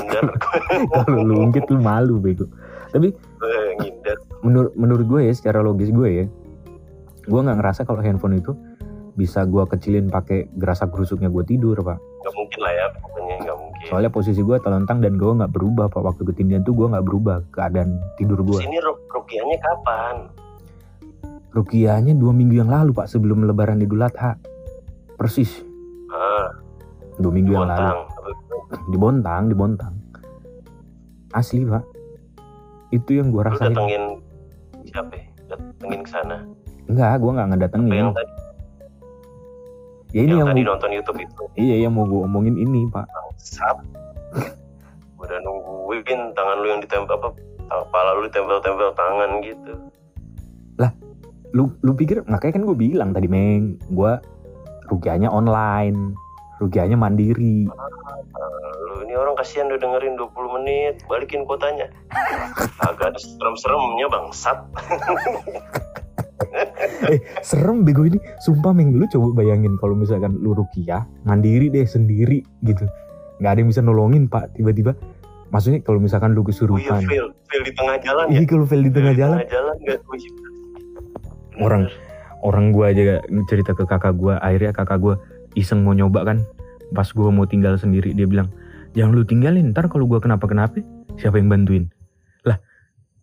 Kalau 0.93 1.19
lu 1.25 1.35
ungkit 1.49 1.67
lu 1.67 1.83
malu 1.83 2.15
bego. 2.23 2.47
Tapi 2.95 3.11
Gue 3.11 3.57
ngindar 3.83 4.17
menurut 4.47 4.71
menurut 4.79 5.05
gue 5.11 5.21
ya 5.27 5.33
secara 5.35 5.59
logis 5.59 5.91
gue 5.91 6.07
ya 6.07 6.25
gue 7.27 7.39
nggak 7.43 7.59
ngerasa 7.59 7.83
kalau 7.83 7.99
handphone 7.99 8.39
itu 8.39 8.55
bisa 9.19 9.43
gue 9.43 9.63
kecilin 9.67 10.07
pakai 10.07 10.47
gerasak 10.55 10.93
gerusuknya 10.93 11.27
gue 11.33 11.43
tidur 11.43 11.75
pak. 11.81 11.97
Nggak 11.97 12.33
mungkin 12.37 12.59
lah 12.61 12.71
ya 12.71 12.85
pokoknya 13.01 13.35
nggak 13.43 13.57
mungkin. 13.57 13.85
Soalnya 13.89 14.11
posisi 14.13 14.41
gue 14.45 14.57
telentang 14.61 15.01
dan 15.01 15.17
gue 15.17 15.31
nggak 15.41 15.51
berubah 15.51 15.89
pak. 15.89 16.01
Waktu 16.05 16.21
ketindihan 16.31 16.61
tuh 16.61 16.77
gue 16.77 16.87
nggak 16.87 17.01
berubah 17.01 17.41
keadaan 17.49 17.97
tidur 18.21 18.45
gue. 18.45 18.61
Ini 18.61 18.77
ru- 18.77 19.01
rukiahnya 19.09 19.57
kapan? 19.57 20.15
Rukiahnya 21.49 22.13
dua 22.13 22.29
minggu 22.29 22.61
yang 22.61 22.69
lalu 22.69 22.93
pak 22.93 23.09
sebelum 23.09 23.41
lebaran 23.49 23.81
idul 23.81 24.05
adha. 24.05 24.37
Persis. 25.17 25.65
Ah. 26.13 26.53
Dua 27.17 27.33
minggu 27.33 27.57
yang 27.57 27.65
lalu. 27.65 28.05
Di 28.93 28.97
Bontang 29.01 29.49
di 29.49 29.55
Bontang 29.57 29.93
asli 31.33 31.65
pak. 31.65 31.83
Itu 32.93 33.17
yang 33.17 33.33
gue 33.33 33.41
rasain. 33.43 33.73
datengin 33.73 34.21
siapa 34.97 35.13
ya? 35.13 35.25
datengin 35.47 36.01
ke 36.01 36.09
sana? 36.09 36.37
Enggak 36.89 37.21
gue 37.21 37.29
nggak 37.29 37.37
Apa 37.37 37.37
yang 37.37 37.51
ngedatengin 37.53 38.07
tadi? 38.17 38.33
Ya 40.15 40.21
ini 40.23 40.31
yang, 40.33 40.39
yang 40.41 40.49
tadi 40.49 40.61
mau, 40.65 40.69
nonton 40.73 40.89
YouTube 40.89 41.19
itu? 41.21 41.43
Iya 41.53 41.75
yang 41.85 41.93
mau 41.93 42.05
gue 42.09 42.21
omongin 42.25 42.55
ini 42.57 42.89
pak. 42.89 43.05
Sap 43.37 43.77
udah 45.17 45.37
nungguin 45.43 46.33
tangan 46.37 46.57
lu 46.61 46.67
yang 46.71 46.81
ditempel 46.81 47.13
apa 47.17 47.29
kepala 47.67 48.09
lu 48.15 48.21
ditempel-tempel 48.25 48.89
tangan 48.97 49.29
gitu. 49.45 49.73
Lu 51.55 51.71
lu 51.79 51.95
pikir 51.95 52.27
makanya 52.27 52.59
kan 52.59 52.63
gue 52.67 52.77
bilang 52.77 53.09
tadi 53.15 53.29
meng 53.29 53.79
gue 53.93 54.13
rugianya 54.89 55.29
online 55.29 56.17
rugianya 56.57 56.97
mandiri. 56.97 57.69
Orang 57.69 58.16
kasihan 59.37 59.69
udah 59.69 59.77
dengerin 59.77 60.17
20 60.17 60.55
menit 60.57 60.95
balikin 61.05 61.45
kuotanya. 61.45 61.87
Agak 62.81 63.13
ada 63.13 63.19
serem-seremnya 63.19 64.07
bangsat. 64.09 64.57
Eh 67.09 67.17
serem 67.41 67.81
bego 67.81 68.05
ini. 68.05 68.17
Sumpah 68.37 68.69
meng 68.69 68.93
lu 68.93 69.09
coba 69.09 69.41
bayangin 69.41 69.73
kalau 69.77 69.97
misalkan 69.97 70.37
lu 70.37 70.53
rukiah 70.53 71.05
mandiri 71.25 71.69
deh 71.69 71.83
sendiri 71.83 72.45
gitu. 72.61 72.85
Nggak 73.41 73.51
ada 73.51 73.59
yang 73.59 73.69
bisa 73.69 73.81
nolongin 73.81 74.29
pak 74.29 74.53
tiba-tiba. 74.53 74.93
Maksudnya 75.49 75.81
kalau 75.81 75.97
misalkan 75.97 76.37
lu 76.37 76.41
oh 76.41 76.43
iya 76.43 76.49
kesurupan 76.51 77.01
fail 77.05 77.27
fail 77.47 77.63
di 77.63 77.73
tengah 77.73 77.97
jalan 78.03 78.25
ya? 78.27 78.33
iya 78.35 78.45
kalau 78.45 78.65
fail 78.67 78.83
di 78.83 78.91
tengah 78.91 79.13
Fail 79.15 79.21
jalan. 79.23 79.37
tengah 79.39 79.49
jalan 79.49 79.75
kunci 80.03 80.27
Orang- 81.57 81.89
orang 82.45 82.65
gua 82.69 82.93
aja 82.93 83.17
cerita 83.49 83.73
ke 83.73 83.83
kakak 83.89 84.13
gua. 84.13 84.37
Akhirnya 84.37 84.71
kakak 84.71 84.99
gua 85.01 85.15
iseng 85.53 85.81
mau 85.81 85.97
nyoba 85.97 86.21
kan. 86.23 86.37
Pas 86.93 87.09
gua 87.09 87.33
mau 87.33 87.49
tinggal 87.49 87.81
sendiri 87.81 88.13
dia 88.13 88.29
bilang 88.29 88.51
jangan 88.97 89.13
lu 89.13 89.21
tinggalin 89.21 89.69
ntar 89.69 89.85
kalau 89.93 90.09
gua 90.09 90.17
kenapa 90.17 90.49
kenapa 90.49 90.81
siapa 91.21 91.37
yang 91.37 91.53
bantuin? 91.53 91.85
Lah 92.41 92.57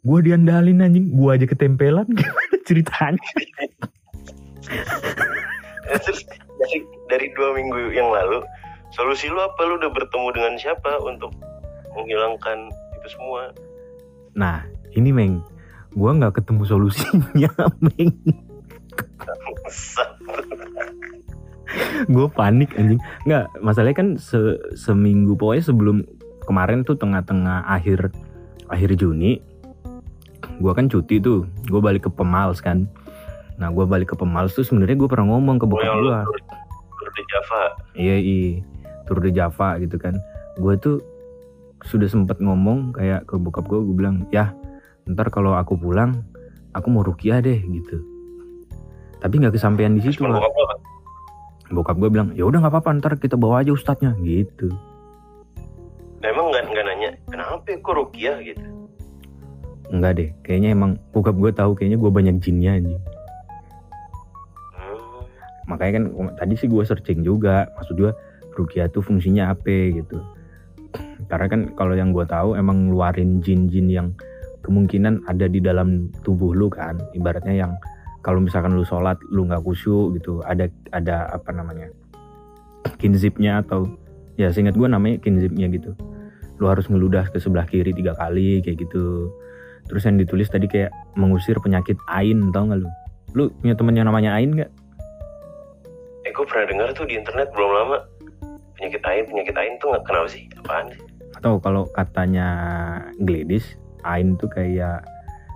gua 0.06 0.22
diandalin 0.22 0.86
anjing. 0.86 1.10
Gua 1.10 1.34
aja 1.34 1.50
ketempelan 1.50 2.06
gimana 2.18 2.56
ceritanya? 2.62 3.18
Dari 6.54 6.80
dari 7.12 7.26
dua 7.36 7.52
minggu 7.52 7.92
yang 7.92 8.08
lalu 8.08 8.40
solusi 8.94 9.28
lu 9.28 9.36
apa? 9.36 9.60
Lu 9.68 9.76
udah 9.76 9.90
bertemu 9.92 10.28
dengan 10.32 10.54
siapa 10.56 10.96
untuk 11.02 11.34
menghilangkan 11.92 12.72
itu 12.96 13.08
semua? 13.10 13.52
Nah 14.32 14.64
ini 14.94 15.10
meng. 15.12 15.42
Gua 15.92 16.14
nggak 16.16 16.40
ketemu 16.40 16.62
solusinya 16.64 17.50
meng. 17.84 18.14
Gue 22.06 22.26
panik 22.32 22.74
anjing. 22.76 23.00
Nggak 23.24 23.44
masalahnya 23.60 23.96
kan 23.96 24.08
se- 24.16 24.60
seminggu 24.74 25.34
pokoknya 25.34 25.64
sebelum 25.64 25.96
kemarin 26.44 26.84
tuh 26.84 26.96
tengah-tengah 26.98 27.64
akhir 27.64 28.12
akhir 28.68 28.96
Juni 28.96 29.40
gue 30.60 30.72
kan 30.76 30.86
cuti 30.86 31.18
tuh. 31.18 31.48
Gue 31.66 31.80
balik 31.80 32.06
ke 32.06 32.10
Pemals 32.12 32.60
kan. 32.60 32.86
Nah 33.56 33.70
gue 33.70 33.84
balik 33.86 34.12
ke 34.12 34.16
Pemals 34.18 34.52
tuh 34.52 34.66
sebenarnya 34.66 34.98
gue 34.98 35.08
pernah 35.08 35.30
ngomong 35.34 35.56
ke 35.58 35.66
Oh, 35.66 35.70
bokap 35.72 35.94
lu 35.98 36.10
gue 36.10 36.40
tur, 36.94 37.08
di 37.14 37.22
Java? 37.30 37.62
Iya 37.96 38.16
iya. 38.20 38.50
Tur 39.04 39.18
de 39.20 39.30
Java 39.32 39.68
gitu 39.80 39.96
kan. 39.96 40.14
Gue 40.60 40.74
tuh 40.78 41.00
sudah 41.84 42.08
sempet 42.08 42.40
ngomong 42.40 42.96
kayak 42.96 43.28
ke 43.28 43.36
bokap 43.36 43.68
gue 43.68 43.76
gue 43.76 43.94
bilang 43.96 44.24
ya 44.32 44.56
ntar 45.04 45.28
kalau 45.28 45.52
aku 45.52 45.76
pulang 45.76 46.24
aku 46.72 46.88
mau 46.88 47.04
rukiah 47.04 47.44
deh 47.44 47.60
gitu. 47.60 48.00
Tapi 49.20 49.34
nggak 49.40 49.56
kesampaian 49.56 49.96
di 49.96 50.04
situ 50.04 50.24
bokap 50.24 50.44
apa? 50.44 50.74
Bokap 51.72 51.96
gue 51.96 52.10
bilang 52.12 52.28
ya 52.36 52.44
udah 52.44 52.60
nggak 52.60 52.74
apa-apa 52.76 52.90
ntar 53.00 53.12
kita 53.16 53.40
bawa 53.40 53.64
aja 53.64 53.72
ustadznya 53.72 54.12
gitu. 54.20 54.68
Nah, 56.20 56.28
emang 56.32 56.52
nggak 56.52 56.62
nggak 56.72 56.84
nanya 56.88 57.10
kenapa 57.28 57.64
ya 57.68 57.76
kok 57.80 57.94
rukiah? 57.96 58.36
gitu. 58.40 58.64
Enggak 59.92 60.12
deh 60.16 60.28
kayaknya 60.44 60.72
emang 60.72 60.96
bokap 61.12 61.36
gue 61.36 61.52
tahu 61.52 61.76
kayaknya 61.76 61.98
gue 62.00 62.10
banyak 62.10 62.36
jinnya 62.40 62.72
anjing. 62.80 63.02
Hmm. 64.76 65.24
makanya 65.68 65.92
kan 66.00 66.04
tadi 66.36 66.54
sih 66.60 66.68
gue 66.68 66.82
searching 66.84 67.24
juga 67.24 67.68
maksud 67.76 67.96
gue 67.96 68.12
rukiah 68.56 68.88
tuh 68.88 69.04
fungsinya 69.04 69.52
apa 69.52 69.92
gitu. 69.92 70.20
Karena 71.28 71.46
kan 71.48 71.60
kalau 71.76 71.96
yang 71.96 72.12
gue 72.12 72.24
tahu 72.28 72.56
emang 72.56 72.92
ngeluarin 72.92 73.40
jin-jin 73.40 73.88
yang 73.88 74.08
kemungkinan 74.64 75.28
ada 75.28 75.44
di 75.44 75.60
dalam 75.60 76.08
tubuh 76.24 76.56
lu 76.56 76.72
kan 76.72 76.96
ibaratnya 77.12 77.68
yang 77.68 77.72
kalau 78.24 78.40
misalkan 78.40 78.72
lu 78.72 78.82
sholat 78.88 79.20
lu 79.28 79.44
nggak 79.44 79.60
khusyuk 79.60 80.16
gitu 80.16 80.40
ada 80.48 80.72
ada 80.96 81.28
apa 81.28 81.52
namanya 81.52 81.92
kinzipnya 82.96 83.60
atau 83.60 83.84
ya 84.40 84.48
seingat 84.48 84.74
gue 84.74 84.88
namanya 84.88 85.20
kinzipnya 85.20 85.68
gitu. 85.68 85.92
Lu 86.56 86.72
harus 86.72 86.88
ngeludah 86.88 87.28
ke 87.28 87.36
sebelah 87.36 87.68
kiri 87.68 87.92
tiga 87.92 88.16
kali 88.16 88.64
kayak 88.64 88.80
gitu. 88.88 89.28
Terus 89.84 90.02
yang 90.08 90.16
ditulis 90.16 90.48
tadi 90.48 90.64
kayak 90.64 90.88
mengusir 91.20 91.60
penyakit 91.60 92.00
ain 92.08 92.48
tau 92.48 92.64
nggak 92.64 92.80
lu? 92.80 92.88
Lu 93.36 93.44
punya 93.60 93.76
temen 93.76 93.92
yang 93.92 94.08
namanya 94.08 94.32
ain 94.32 94.56
nggak? 94.56 94.72
Eh 96.24 96.32
gue 96.32 96.44
pernah 96.48 96.64
dengar 96.64 96.88
tuh 96.96 97.04
di 97.04 97.20
internet 97.20 97.52
belum 97.52 97.70
lama. 97.70 97.98
Penyakit 98.80 99.02
ain 99.04 99.24
penyakit 99.28 99.54
ain 99.60 99.76
tuh 99.76 99.92
nggak 99.92 100.04
kenapa 100.08 100.28
sih. 100.32 100.48
Apaan 100.64 100.88
sih? 100.88 101.02
Atau 101.36 101.60
kalau 101.60 101.84
katanya 101.92 102.48
Gladys 103.20 103.76
Ain 104.04 104.36
tuh 104.36 104.52
kayak 104.52 105.00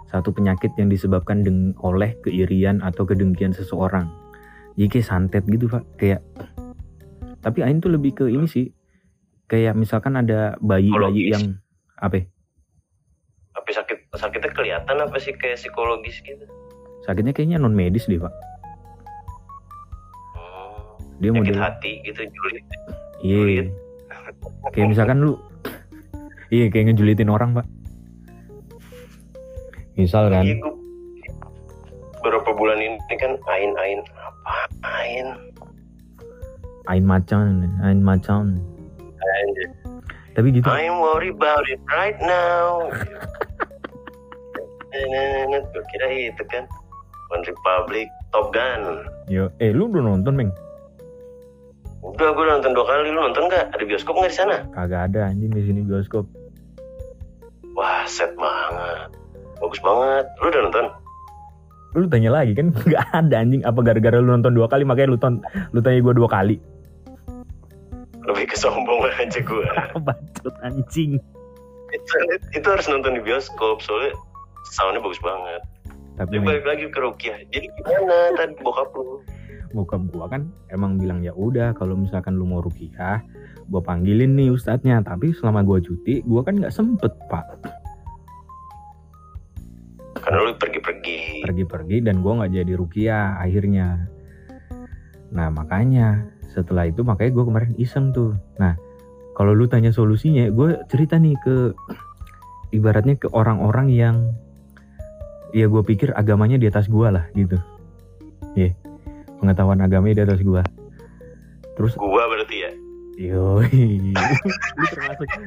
satu 0.08 0.32
penyakit 0.32 0.72
yang 0.80 0.88
disebabkan 0.88 1.44
deng 1.44 1.76
oleh 1.84 2.16
keirian 2.24 2.80
atau 2.80 3.04
kedengkian 3.04 3.52
seseorang. 3.52 4.08
Jadi 4.80 4.88
kayak 4.98 5.06
santet 5.06 5.44
gitu 5.44 5.68
pak. 5.68 5.84
Kayak 6.00 6.20
tapi 7.44 7.62
Ain 7.62 7.78
tuh 7.78 7.92
lebih 7.92 8.16
ke 8.16 8.24
ini 8.28 8.48
sih. 8.48 8.72
Kayak 9.48 9.76
misalkan 9.80 10.16
ada 10.16 10.60
bayi-bayi 10.60 11.32
yang 11.32 11.56
apa 11.98 12.20
ya, 12.20 12.24
tapi 13.56 13.70
sakit 13.74 13.98
sakitnya 14.14 14.52
kelihatan 14.52 14.96
apa 15.00 15.16
sih 15.16 15.32
kayak 15.34 15.56
psikologis 15.56 16.20
gitu? 16.20 16.44
Sakitnya 17.02 17.32
kayaknya 17.32 17.56
non 17.56 17.72
medis 17.72 18.04
deh 18.04 18.20
pak. 18.20 18.30
Hmm. 20.36 21.00
dia 21.18 21.32
penyakit 21.32 21.56
model 21.56 21.64
hati 21.64 21.92
gitu 22.04 22.20
julid. 22.28 22.64
Iya. 23.24 23.36
Julid. 23.40 23.68
kayak 24.76 24.88
misalkan 24.92 25.24
lu 25.24 25.40
iya 26.52 26.68
kayak 26.68 26.92
ngejulitin 26.92 27.32
orang 27.32 27.56
pak 27.56 27.64
misal 29.98 30.30
kan 30.30 30.46
Iya, 30.46 30.54
gua- 30.62 30.78
beberapa 32.18 32.50
bulan 32.54 32.78
ini 32.78 32.96
kan 33.18 33.34
ain 33.46 33.74
ain 33.76 34.00
apa 34.16 34.54
ain 35.02 35.26
Ain 36.88 37.04
macan 37.04 37.68
Ain 37.84 38.00
macan 38.00 38.56
Anjir. 39.20 39.68
tapi 40.32 40.48
gitu 40.54 40.64
I'm 40.64 41.02
worried 41.02 41.36
about 41.36 41.66
it 41.68 41.82
right 41.90 42.16
now. 42.18 42.88
Gue 44.88 45.84
kira 45.92 46.08
itu 46.10 46.42
kan. 46.48 46.64
One 47.28 47.44
Republic, 47.44 48.08
Top 48.32 48.56
Gun. 48.56 49.04
Yo, 49.28 49.52
eh 49.60 49.68
lu 49.68 49.92
udah 49.92 50.00
nonton, 50.00 50.32
Meng? 50.32 50.48
Udah 52.00 52.32
gue 52.32 52.46
nonton 52.46 52.72
dua 52.72 52.88
kali, 52.88 53.12
lu 53.12 53.20
nonton 53.20 53.52
nggak? 53.52 53.68
Ada 53.68 53.84
bioskop 53.84 54.16
nggak 54.16 54.32
di 54.32 54.38
sana? 54.38 54.56
Kagak 54.72 55.12
ada 55.12 55.28
anjing 55.28 55.52
di 55.52 55.60
sini 55.60 55.84
bioskop. 55.84 56.24
Wah, 57.76 58.08
set 58.08 58.32
banget. 58.32 59.12
Bagus 59.58 59.80
banget. 59.82 60.24
Lu 60.38 60.46
udah 60.50 60.62
nonton? 60.66 60.86
Lu 61.96 62.04
tanya 62.06 62.30
lagi 62.30 62.52
kan 62.54 62.70
nggak 62.88 63.04
ada 63.14 63.36
anjing. 63.40 63.62
Apa 63.66 63.80
gara-gara 63.82 64.16
lu 64.18 64.30
nonton 64.30 64.54
dua 64.54 64.66
kali 64.70 64.86
makanya 64.86 65.14
lu 65.14 65.18
ton 65.18 65.42
lu 65.74 65.80
tanya 65.82 65.98
gue 66.02 66.14
dua 66.14 66.28
kali? 66.30 66.56
Lebih 68.28 68.44
ke 68.50 68.56
sombong 68.56 69.08
aja 69.20 69.40
gue. 69.40 69.68
Bacot 70.06 70.56
anjing. 70.62 71.18
itu, 71.88 72.12
itu 72.52 72.66
harus 72.68 72.84
nonton 72.84 73.16
di 73.16 73.22
bioskop, 73.24 73.80
soalnya 73.80 74.12
soundnya 74.76 75.00
bagus 75.00 75.16
banget. 75.24 75.64
Tapi 76.20 76.36
Meng, 76.36 76.44
balik 76.44 76.64
lagi 76.68 76.84
ke 76.92 76.98
Rukiah. 77.00 77.40
Jadi 77.48 77.64
gimana 77.80 78.36
tadi 78.36 78.52
bokap 78.60 78.92
lu? 78.92 79.24
bokap 79.68 80.00
gua 80.08 80.32
kan 80.32 80.48
emang 80.72 80.96
bilang 80.96 81.20
ya 81.20 81.32
udah 81.36 81.76
kalau 81.76 81.92
misalkan 81.92 82.40
lu 82.40 82.48
mau 82.48 82.64
rukiah, 82.64 83.20
gua 83.68 83.80
panggilin 83.84 84.36
nih 84.36 84.52
ustadznya. 84.52 85.00
Tapi 85.04 85.32
selama 85.32 85.64
gua 85.64 85.80
cuti, 85.80 86.24
gua 86.24 86.44
kan 86.44 86.60
nggak 86.60 86.72
sempet 86.72 87.12
pak 87.28 87.44
Karena 90.28 90.44
lu 90.44 90.52
pergi-pergi. 90.60 91.40
pergi-pergi 91.40 92.04
dan 92.04 92.20
gua 92.20 92.44
nggak 92.44 92.52
jadi 92.52 92.72
rukiah 92.76 93.40
akhirnya. 93.40 94.12
Nah 95.32 95.48
makanya 95.48 96.28
setelah 96.52 96.84
itu 96.84 97.00
makanya 97.00 97.32
gua 97.32 97.48
kemarin 97.48 97.72
iseng 97.80 98.12
tuh. 98.12 98.36
Nah 98.60 98.76
kalau 99.32 99.56
lu 99.56 99.64
tanya 99.64 99.88
solusinya, 99.88 100.52
gue 100.52 100.84
cerita 100.92 101.16
nih 101.16 101.32
ke 101.40 101.72
ibaratnya 102.76 103.16
ke 103.16 103.32
orang-orang 103.32 103.88
yang 103.88 104.36
ya 105.56 105.64
gue 105.64 105.80
pikir 105.80 106.12
agamanya 106.12 106.60
di 106.60 106.68
atas 106.68 106.92
gua 106.92 107.08
lah 107.08 107.24
gitu. 107.32 107.56
Ya 108.52 108.76
pengetahuan 109.40 109.80
agamanya 109.80 110.20
di 110.20 110.24
atas 110.28 110.44
gua. 110.44 110.60
Terus 111.80 111.96
Gua 111.96 112.28
berarti 112.28 112.68
ya. 112.68 112.72
Yoi. 113.32 114.12
lu 114.76 114.86
termasuk 114.92 115.28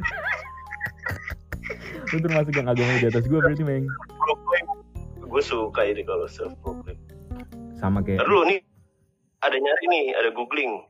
lu 2.11 2.17
termasuk 2.17 2.53
yang 2.57 2.67
agamanya 2.67 2.99
di 3.05 3.07
atas 3.13 3.23
gue 3.29 3.39
berarti 3.39 3.61
meng. 3.61 3.85
Gue 5.31 5.39
suka 5.39 5.87
ini 5.87 6.03
kalau 6.03 6.27
self 6.27 6.51
proclaim. 6.59 6.99
sama 7.79 8.03
kayak 8.03 8.19
Ntar 8.19 8.29
nih 8.51 8.59
ada 9.41 9.57
nyari 9.57 9.85
nih, 9.89 10.05
ada 10.19 10.29
googling 10.35 10.83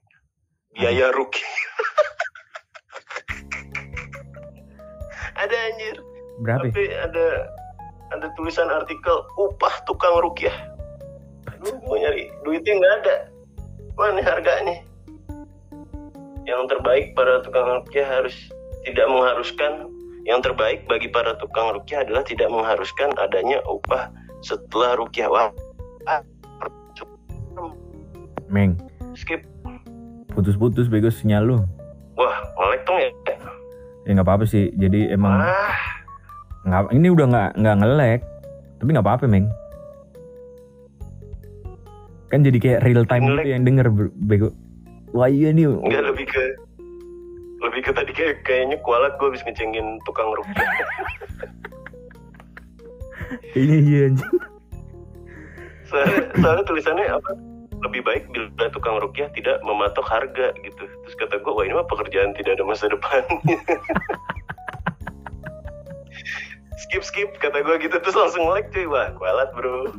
biaya 0.75 1.13
ruki. 1.13 1.39
ada 5.45 5.56
anjir, 5.71 5.95
berapa 6.43 6.67
tapi 6.67 6.84
ada 6.91 7.27
ada 8.12 8.27
tulisan 8.36 8.67
artikel 8.67 9.23
upah 9.39 9.71
tukang 9.88 10.19
rukiah. 10.19 10.58
Lu 11.63 11.80
mau 11.88 11.95
nyari 11.95 12.27
duitnya 12.43 12.75
nggak 12.75 12.93
ada. 13.06 13.15
Mana 13.95 14.19
harganya? 14.25 14.84
Yang 16.43 16.75
terbaik 16.75 17.13
para 17.15 17.39
tukang 17.45 17.86
rukiah 17.86 18.10
harus 18.10 18.36
tidak 18.84 19.08
mengharuskan 19.08 19.88
yang 20.25 20.41
terbaik 20.43 20.89
bagi 20.89 21.08
para 21.08 21.38
tukang 21.39 21.71
rukiah 21.77 22.04
adalah 22.04 22.25
tidak 22.25 22.49
mengharuskan 22.51 23.13
adanya 23.15 23.62
upah 23.69 24.12
setelah 24.41 24.97
rukiah. 24.97 25.30
Wah, 25.30 25.49
ah, 26.10 26.21
meng 28.51 28.75
skip. 29.15 29.39
putus-putus 30.32 30.91
bego 30.91 31.08
sinyal 31.12 31.43
lu 31.43 31.58
Wah, 32.15 32.36
ngelek 32.60 32.82
dong 32.88 32.99
ya. 32.99 33.10
ya 34.08 34.12
nggak 34.15 34.27
apa-apa 34.27 34.45
sih 34.47 34.71
jadi 34.75 35.15
emang 35.15 35.39
Wah, 35.39 35.75
nggak 36.67 36.82
ini 36.95 37.08
udah 37.12 37.25
nggak 37.32 37.49
nggak 37.60 37.75
ngelek 37.84 38.19
tapi 38.80 38.89
nggak 38.91 39.06
apa-apa 39.08 39.25
meng 39.27 39.47
kan 42.32 42.47
jadi 42.47 42.58
kayak 42.63 42.80
real 42.88 43.04
time 43.04 43.27
Ngelek. 43.27 43.43
gitu 43.43 43.49
yang 43.56 43.63
denger 43.67 43.88
bego 44.23 44.49
wah 45.12 45.27
iya 45.27 45.51
nih 45.51 45.67
nggak 45.67 46.04
lebih 46.15 46.25
ke 46.32 46.43
lebih 47.62 47.82
ke 47.84 47.91
tadi 47.91 48.12
kayak 48.15 48.36
kayaknya 48.47 48.80
kualat 48.84 49.13
gue 49.19 49.27
habis 49.30 49.43
ngecengin 49.45 50.01
tukang 50.01 50.34
rukiah. 50.34 50.65
ini 53.56 53.76
iya 53.84 54.00
anjing. 54.12 54.34
Soalnya, 55.91 56.22
soalnya 56.39 56.63
tulisannya 56.63 57.08
apa? 57.12 57.32
Lebih 57.82 58.02
baik 58.06 58.24
bila 58.32 58.70
tukang 58.72 59.02
rukiah 59.02 59.28
tidak 59.36 59.60
mematok 59.65 60.06
harga 60.08 60.54
gitu. 60.63 60.84
Terus 60.88 61.15
kata 61.20 61.41
gue, 61.41 61.52
wah 61.52 61.65
ini 61.65 61.76
mah 61.76 61.88
pekerjaan 61.89 62.32
tidak 62.38 62.60
ada 62.60 62.63
masa 62.63 62.88
depan. 62.88 63.24
skip 66.88 67.04
skip 67.04 67.30
kata 67.39 67.63
gue 67.63 67.76
gitu. 67.84 67.96
Terus 68.00 68.15
langsung 68.15 68.48
like 68.52 68.72
cuy. 68.72 68.88
Wah 68.88 69.12
kualat 69.15 69.52
bro. 69.56 69.91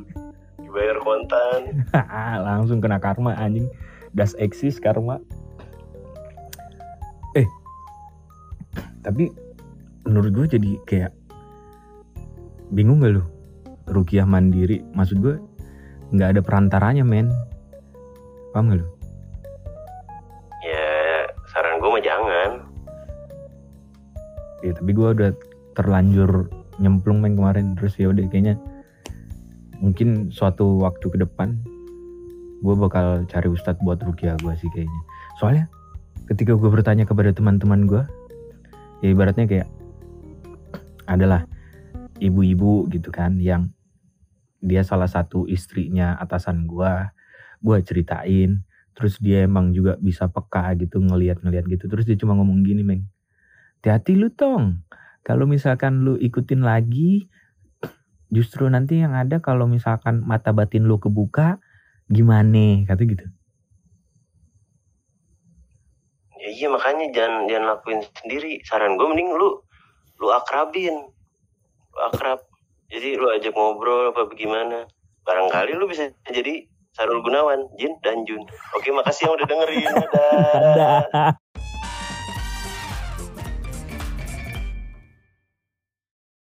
Dibayar 0.60 0.96
kontan. 1.02 1.84
Langsung 2.48 2.80
kena 2.80 2.96
karma 3.00 3.36
anjing. 3.36 3.68
Das 4.12 4.36
eksis 4.36 4.80
karma. 4.80 5.20
Eh. 7.36 7.48
Tapi 9.02 9.32
menurut 10.04 10.30
gue 10.32 10.46
jadi 10.58 10.70
kayak 10.84 11.12
bingung 12.72 13.04
gak 13.04 13.20
lu? 13.20 13.22
Rukiah 13.92 14.24
mandiri 14.24 14.80
maksud 14.96 15.20
gue 15.20 15.36
nggak 16.12 16.36
ada 16.36 16.40
perantaranya 16.40 17.04
men. 17.04 17.28
Paham 18.56 18.72
gak 18.72 18.78
lu? 18.80 18.86
Ya 20.64 20.84
saran 21.52 21.80
gue 21.80 21.88
mah 21.92 22.02
jangan. 22.04 22.50
Ya 24.64 24.72
tapi 24.72 24.90
gue 24.96 25.08
udah 25.12 25.30
terlanjur 25.76 26.48
nyemplung 26.80 27.20
main 27.20 27.36
kemarin. 27.36 27.76
Terus 27.76 27.96
ya 28.00 28.08
udah 28.08 28.24
kayaknya 28.32 28.56
mungkin 29.82 30.30
suatu 30.30 30.80
waktu 30.80 31.10
ke 31.10 31.18
depan 31.20 31.58
gue 32.62 32.74
bakal 32.78 33.26
cari 33.26 33.50
ustadz 33.50 33.82
buat 33.82 33.98
rukiah 34.00 34.38
gue 34.40 34.54
sih 34.56 34.70
kayaknya. 34.72 35.00
Soalnya 35.36 35.64
ketika 36.30 36.54
gue 36.54 36.70
bertanya 36.70 37.04
kepada 37.04 37.34
teman-teman 37.34 37.84
gue 37.84 38.02
ya 39.02 39.10
ibaratnya 39.10 39.44
kayak 39.50 39.68
adalah 41.12 41.42
ibu-ibu 42.18 42.90
gitu 42.90 43.08
kan 43.08 43.38
yang 43.38 43.70
dia 44.62 44.86
salah 44.86 45.10
satu 45.10 45.44
istrinya 45.50 46.14
atasan 46.20 46.66
gue 46.66 46.92
gue 47.62 47.78
ceritain. 47.82 48.62
Terus 48.92 49.16
dia 49.18 49.48
emang 49.48 49.72
juga 49.72 49.96
bisa 49.96 50.28
peka 50.28 50.76
gitu 50.76 51.00
ngelihat-ngelihat 51.00 51.64
gitu. 51.64 51.84
Terus 51.88 52.04
dia 52.04 52.16
cuma 52.18 52.36
ngomong 52.36 52.60
gini 52.62 52.84
meng 52.84 53.08
hati-hati 53.82 54.14
lu 54.14 54.30
tong. 54.30 54.86
Kalau 55.26 55.50
misalkan 55.50 56.06
lu 56.06 56.14
ikutin 56.18 56.62
lagi 56.62 57.26
justru 58.30 58.70
nanti 58.70 59.02
yang 59.02 59.14
ada 59.14 59.42
kalau 59.42 59.66
misalkan 59.66 60.22
mata 60.22 60.54
batin 60.54 60.86
lu 60.86 61.02
kebuka 61.02 61.58
gimana 62.06 62.86
kata 62.86 63.02
gitu. 63.02 63.26
Ya 66.38 66.48
iya 66.50 66.68
makanya 66.70 67.06
jangan 67.14 67.50
jangan 67.50 67.66
lakuin 67.74 68.00
sendiri. 68.22 68.62
Saran 68.62 68.94
gue 68.94 69.06
mending 69.10 69.30
lu 69.34 69.62
lu 70.22 70.28
akrabin 70.30 71.10
akrab. 71.98 72.40
Jadi 72.92 73.16
lu 73.16 73.32
ajak 73.32 73.56
ngobrol 73.56 74.12
apa 74.12 74.28
bagaimana 74.28 74.84
barangkali 75.24 75.72
lu 75.76 75.88
bisa 75.88 76.12
jadi 76.28 76.68
Sarul 76.92 77.24
Gunawan 77.24 77.72
Jin 77.80 77.96
dan 78.04 78.20
Jun. 78.28 78.44
Oke 78.76 78.92
makasih 78.92 79.32
yang 79.32 79.34
udah 79.40 79.46
dengerin. 79.48 79.92
Dadah. 80.12 81.08
ada 81.08 81.41